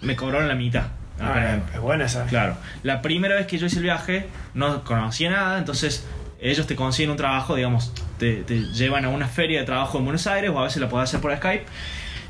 [0.00, 0.88] me cobraron la mitad.
[1.20, 2.26] Ah, es buena esa.
[2.26, 6.06] Claro, la primera vez que yo hice el viaje no conocía nada, entonces
[6.40, 10.04] ellos te consiguen un trabajo, digamos, te, te llevan a una feria de trabajo en
[10.04, 11.64] Buenos Aires o a veces la puedes hacer por Skype.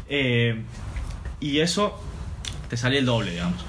[0.08, 0.62] eh,
[1.40, 2.00] y eso
[2.70, 3.64] te sale el doble, digamos.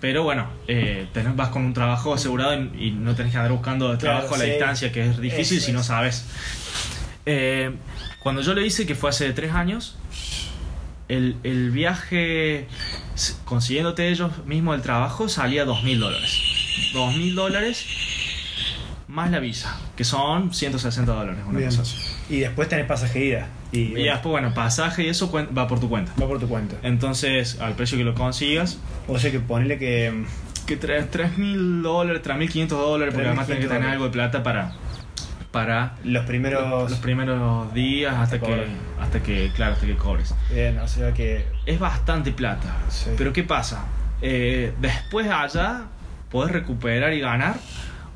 [0.00, 3.52] Pero bueno, eh, tenés- vas con un trabajo asegurado y, y no tenés que andar
[3.52, 4.50] buscando Claro, trabajo a la sí.
[4.50, 5.86] distancia, que es difícil Eso si no es.
[5.86, 6.24] sabes.
[7.26, 7.72] Eh,
[8.20, 9.96] cuando yo lo hice, que fue hace tres años,
[11.08, 12.66] el, el viaje
[13.44, 16.40] consiguiéndote ellos mismos el trabajo salía dos mil dólares.
[16.92, 17.86] Dos mil dólares
[19.08, 21.96] más la visa, que son 160 dólares, una cosa así.
[22.28, 23.48] Y después tenés pasaje ida.
[23.72, 26.12] Y, Y después, bueno, pasaje y eso va por tu cuenta.
[26.20, 26.76] va por tu cuenta.
[26.82, 30.24] Entonces, al precio que lo consigas, O sea que ponele que.
[30.66, 34.42] que 3 mil dólares, 3.500 dólares, porque además tienes que 3.500 tener algo de plata
[34.42, 34.74] para,
[35.56, 36.90] para Los primeros.
[36.90, 38.66] los primeros días hasta que, cobrar.
[39.00, 40.34] hasta que, claro, hasta que cobres.
[40.52, 41.46] Bien, o sea que.
[41.64, 42.76] Es bastante plata.
[42.88, 43.10] Sí.
[43.16, 43.84] Pero ¿qué pasa?
[44.22, 45.84] Eh, después allá
[46.30, 47.56] podés recuperar y ganar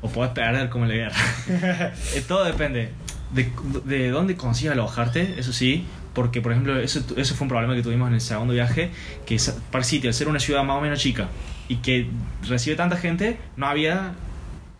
[0.01, 1.15] o podés perder como en la guerra.
[2.15, 2.91] Eh, todo depende
[3.33, 3.51] de,
[3.85, 5.85] de dónde consigas alojarte, eso sí.
[6.13, 8.91] Porque, por ejemplo, eso, eso fue un problema que tuvimos en el segundo viaje,
[9.25, 9.37] que
[9.71, 11.27] Park City, al ser una ciudad más o menos chica
[11.69, 12.07] y que
[12.47, 14.11] recibe tanta gente, no había...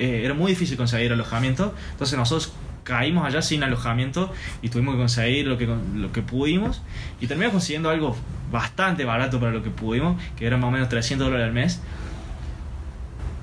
[0.01, 1.73] eh, era muy difícil conseguir alojamiento.
[1.91, 6.81] Entonces nosotros caímos allá sin alojamiento y tuvimos que conseguir lo que, lo que pudimos.
[7.21, 8.17] Y terminamos consiguiendo algo
[8.51, 11.79] bastante barato para lo que pudimos, que era más o menos 300 dólares al mes.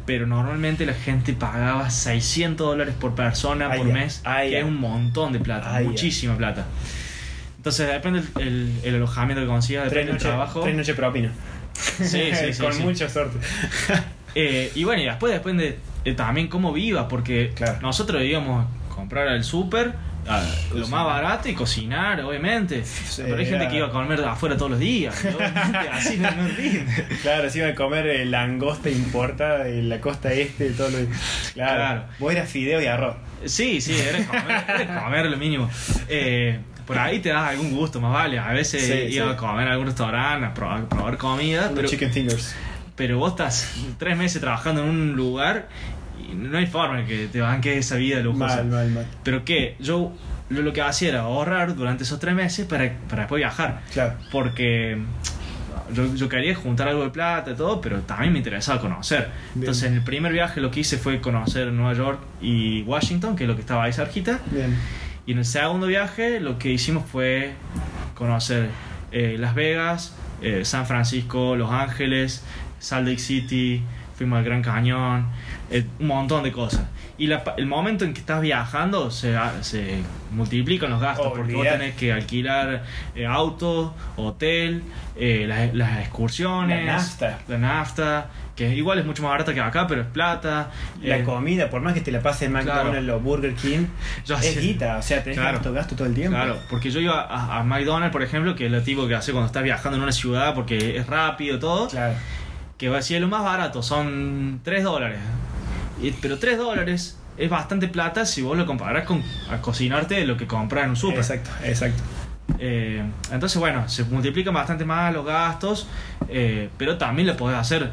[0.07, 4.65] Pero normalmente la gente pagaba 600 dólares por persona Ay, por mes, Ay, que es
[4.65, 5.87] un montón de plata, ya.
[5.87, 6.65] muchísima plata.
[7.59, 10.61] Entonces depende el, el- el alojamiento que consigas, depende del noches, trabajo.
[10.63, 11.31] tres noches propina.
[11.75, 12.83] Sí, sí, sí, Con sí.
[12.83, 13.39] mucha suerte.
[14.35, 17.79] Eh, y bueno, y después depende eh, también cómo vivas, porque Claro.
[17.83, 19.93] nosotros íbamos a comprar al súper,
[20.27, 20.45] a-
[20.75, 22.83] lo más barato y cocinar, obviamente.
[23.17, 26.49] Pero hay gente que iba a comer afuera todos los días, obviamente así no, no
[26.49, 27.07] rinde.
[27.23, 30.99] Claro, se iban a comer eh, langosta importada de la costa este, todo lo.
[31.55, 31.77] Claro.
[31.77, 32.05] Claro.
[32.19, 33.17] Vos eras fideo y arroz.
[33.47, 35.71] Sí, sí, era comer, lo mínimo.
[36.09, 38.39] Eh, por ahí te das algún gusto, más vale.
[38.39, 39.33] A veces Sí, iba sí.
[39.33, 42.55] a comer a algún restaurante, a probar, probar comida, pero, chicken fingers.
[42.99, 45.69] Pero vos estás tres meses trabajando en un lugar
[46.21, 48.57] y no hay forma que te banques esa vida lujosa.
[48.57, 49.07] Mal, mal, mal.
[49.23, 50.13] Pero que yo
[50.51, 53.83] lo, lo que hacía era ahorrar durante esos tres meses para, para después viajar.
[53.93, 54.15] Claro.
[54.33, 54.99] Porque
[55.95, 59.29] yo, yo quería juntar algo de plata y todo, pero también me interesaba conocer.
[59.55, 59.63] Bien.
[59.63, 63.45] Entonces en el primer viaje lo que hice fue conocer Nueva York y Washington, que
[63.45, 64.41] es lo que estaba ahí cerquita.
[64.51, 64.77] Bien.
[65.25, 67.53] Y en el segundo viaje lo que hicimos fue
[68.15, 68.71] conocer
[69.13, 72.43] eh, Las Vegas, eh, San Francisco, Los Ángeles,
[72.79, 73.83] Salt Lake City,
[74.17, 75.27] fuimos al Gran Cañón,
[75.71, 76.83] eh, un montón de cosas.
[77.19, 81.67] Y la el momento en que estás viajando se, se multiplican los gastos porque vos
[81.67, 82.85] tenés que alquilar
[83.17, 84.83] eh, auto, hotel,
[85.17, 87.39] eh, las, las excursiones, La nafta.
[87.49, 90.71] la nafta, que igual es mucho más barata que acá, pero es plata.
[91.03, 93.17] La eh, comida, por más que te la pases en McDonald's Claro.
[93.17, 93.87] o Burger King,
[94.25, 94.97] Yo es hacía- guita.
[94.99, 95.55] O sea, tenés Claro.
[95.59, 96.37] gasto, gasto todo el tiempo.
[96.37, 99.33] Claro, porque yo iba a, a McDonald's, por ejemplo, que es lo tipo que hace
[99.33, 102.15] cuando estás viajando en una ciudad porque es rápido todo, Claro.
[102.79, 105.19] Que va a decir lo más barato, son 3 dólares.
[106.23, 110.47] Pero 3 dólares es bastante plata si vos lo comparás con a cocinarte lo que
[110.47, 111.19] compras en un súper.
[111.19, 112.03] Exacto, exacto.
[112.59, 115.87] Eh, entonces, bueno, se multiplican bastante más los gastos,
[116.29, 117.89] eh, pero también lo podés hacer eh,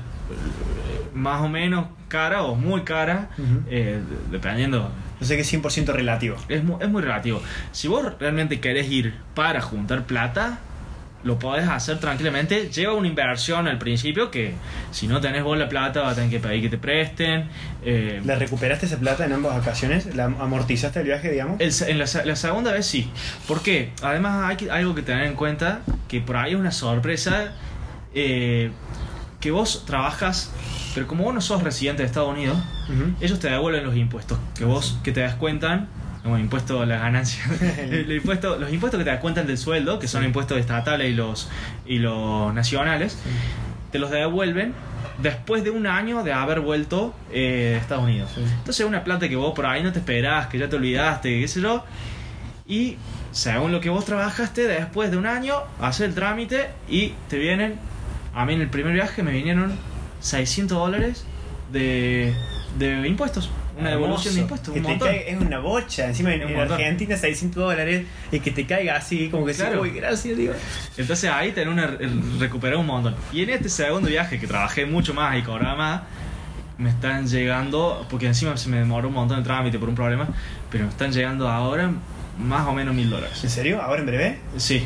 [1.13, 3.29] más o menos cara o muy cara,
[3.69, 3.99] eh,
[4.31, 6.37] dependiendo O sea que es 100% relativo.
[6.47, 7.41] es muy, es muy relativo.
[7.71, 10.59] Si vos realmente querés ir para juntar plata,
[11.25, 12.69] lo podés hacer tranquilamente.
[12.69, 14.53] Lleva una inversión al principio que
[14.91, 17.49] si no tenés vos la plata vas a tener que pedir que te presten.
[17.83, 20.15] Eh, ¿La recuperaste esa plata en ambas ocasiones?
[20.15, 21.59] ¿La amortizaste el viaje, digamos?
[21.59, 23.09] el en la, se- la segunda vez sí.
[23.47, 23.91] ¿Por qué?
[24.01, 27.53] Además hay que- algo que tener en cuenta, que por ahí es una sorpresa,
[28.13, 28.71] eh,
[29.41, 30.51] que vos trabajas,
[30.93, 32.57] pero como vos no sos residente de Estados Unidos,
[33.19, 35.87] ellos te devuelven los impuestos que vos que te descuentan
[36.25, 37.41] como impuesto a la ganancia
[37.77, 40.27] el impuesto, los impuestos que te descuentan del sueldo que son Sí.
[40.27, 41.49] impuestos estatales y los
[41.85, 43.17] y los nacionales
[43.93, 44.73] te los devuelven
[45.19, 48.31] después de un año de haber vuelto eh, de Estados Unidos.
[48.35, 48.41] Sí.
[48.41, 51.39] entonces es una plata que vos por ahí no te esperás que ya te olvidaste
[51.39, 51.85] qué sé yo.
[52.67, 52.97] Y
[53.31, 57.75] según lo que vos trabajaste después de un año haces el trámite y te vienen
[58.33, 59.73] a mí en el primer viaje me vinieron
[60.21, 61.25] 600 dólares
[61.71, 62.33] de,
[62.79, 66.05] de impuestos una devolución de impuestos, Que un te caiga- es una bocha.
[66.07, 66.59] Encima en, en.
[66.59, 69.81] Argentina 600 dólares y que te caiga así, como que sí, Claro.
[69.81, 70.53] uy, gracias, digo.
[70.97, 73.15] Entonces ahí tenés una, el- recuperé un montón.
[73.33, 76.01] Y en este segundo viaje, que trabajé mucho más y cobraba más,
[76.77, 80.27] me están llegando, porque encima se me demoró un montón el trámite por un problema,
[80.69, 81.89] pero me están llegando ahora
[82.37, 83.41] más o menos mil dólares.
[83.43, 83.81] ¿En serio?
[83.81, 84.39] ¿Ahora en breve?
[84.57, 84.83] Sí.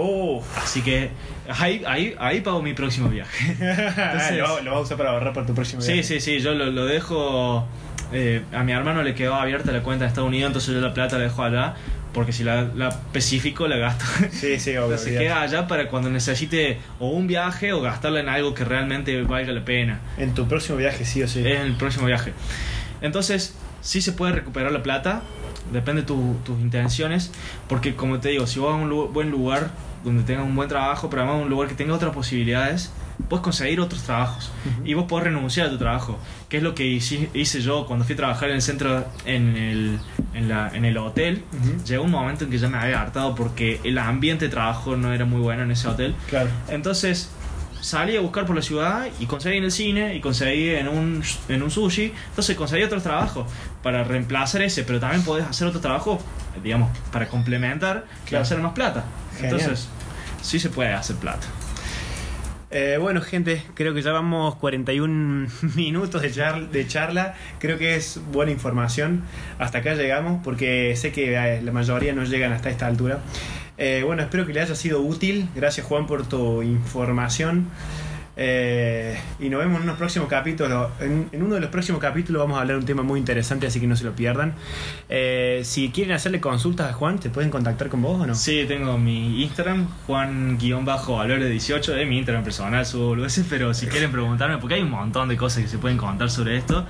[0.00, 1.10] Oh, Así que
[1.48, 3.56] ahí, ahí, ahí pago mi próximo viaje.
[4.38, 6.08] lo, lo vas a usar para ahorrar para tu próximo Sí, viaje.
[6.08, 7.66] sí, sí, yo lo, lo dejo.
[8.12, 10.94] Eh, a mi hermano le quedó abierta la cuenta de Estados Unidos, entonces yo la
[10.94, 11.74] plata la dejo allá,
[12.14, 14.04] porque si la, la especifico la gasto.
[14.30, 14.96] Sí, sí, obvio.
[14.98, 19.20] Se queda allá para cuando necesite o un viaje o gastarla en algo que realmente
[19.22, 20.00] valga la pena.
[20.16, 21.40] En tu próximo viaje, sí o sí.
[21.40, 22.32] Es en el próximo viaje.
[23.00, 25.22] Entonces, sí se puede recuperar la plata,
[25.72, 27.30] depende de tu- tus intenciones,
[27.68, 29.70] porque como te digo, si vas a un buen lugar
[30.04, 32.90] donde tengas un buen trabajo, pero además un lugar que tenga otras posibilidades,
[33.28, 34.86] puedes conseguir otros trabajos Ujú.
[34.86, 38.04] y vos podés renunciar a tu trabajo, que es lo que hice, hice yo cuando
[38.04, 39.98] fui a trabajar en el centro, en el,
[40.34, 41.42] en la- en el hotel.
[41.52, 41.84] Ujú.
[41.84, 45.12] Llegó un momento en que ya me había hartado porque el ambiente de trabajo no
[45.12, 46.14] era muy bueno en ese hotel.
[46.28, 46.48] Claro.
[46.68, 47.30] Entonces
[47.80, 51.22] salí a buscar por la ciudad y conseguí en el cine y conseguí en un,
[51.48, 52.12] en un sushi.
[52.30, 53.46] Entonces conseguí otro trabajo
[53.82, 56.20] para reemplazar ese, pero también podés hacer otro trabajo,
[56.62, 58.42] digamos, para complementar y Claro.
[58.42, 59.04] hacer más plata.
[59.36, 59.60] Genial.
[59.60, 59.88] Entonces,
[60.42, 61.46] sí se puede hacer plata.
[62.70, 67.34] Eh, bueno, gente, creo que ya vamos 41 minutos de, char- de charla.
[67.58, 69.22] Creo que es buena información.
[69.58, 73.20] Hasta acá llegamos porque sé que eh, la mayoría no llegan hasta esta altura.
[73.78, 75.48] Eh, bueno, espero que le haya sido útil.
[75.54, 77.68] Gracias, Juan, por tu información.
[78.40, 80.90] Eh, y nos vemos en unos próximos capítulos.
[81.00, 83.66] En, en uno de los próximos capítulos vamos a hablar de un tema muy interesante,
[83.66, 84.54] así que no se lo pierdan.
[85.08, 88.36] Eh, si quieren hacerle consultas a Juan, ¿te pueden contactar con vos o no?
[88.36, 94.58] Sí, tengo mi Instagram, Juan-Valore18, es mi Instagram personal, subo boludeces, pero si quieren preguntarme,
[94.58, 96.86] porque hay un montón de cosas que se pueden contar sobre esto,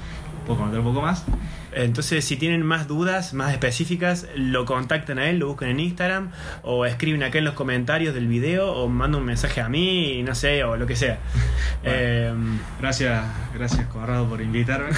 [0.46, 1.24] puedo contar un poco más.
[1.72, 6.30] Entonces, si tienen más dudas, más específicas, lo contactan a él, lo buscan en Instagram
[6.62, 10.34] o escriben acá en los comentarios del video o mandan un mensaje a mí, no
[10.34, 11.18] sé, o lo que sea.
[11.84, 12.34] Eh,
[12.80, 14.90] Gracias, gracias Corrado por invitarme.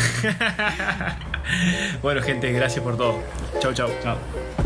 [2.02, 3.22] bueno, gente, gracias por todo.
[3.60, 3.90] Chau, chau.
[4.02, 4.59] Chao.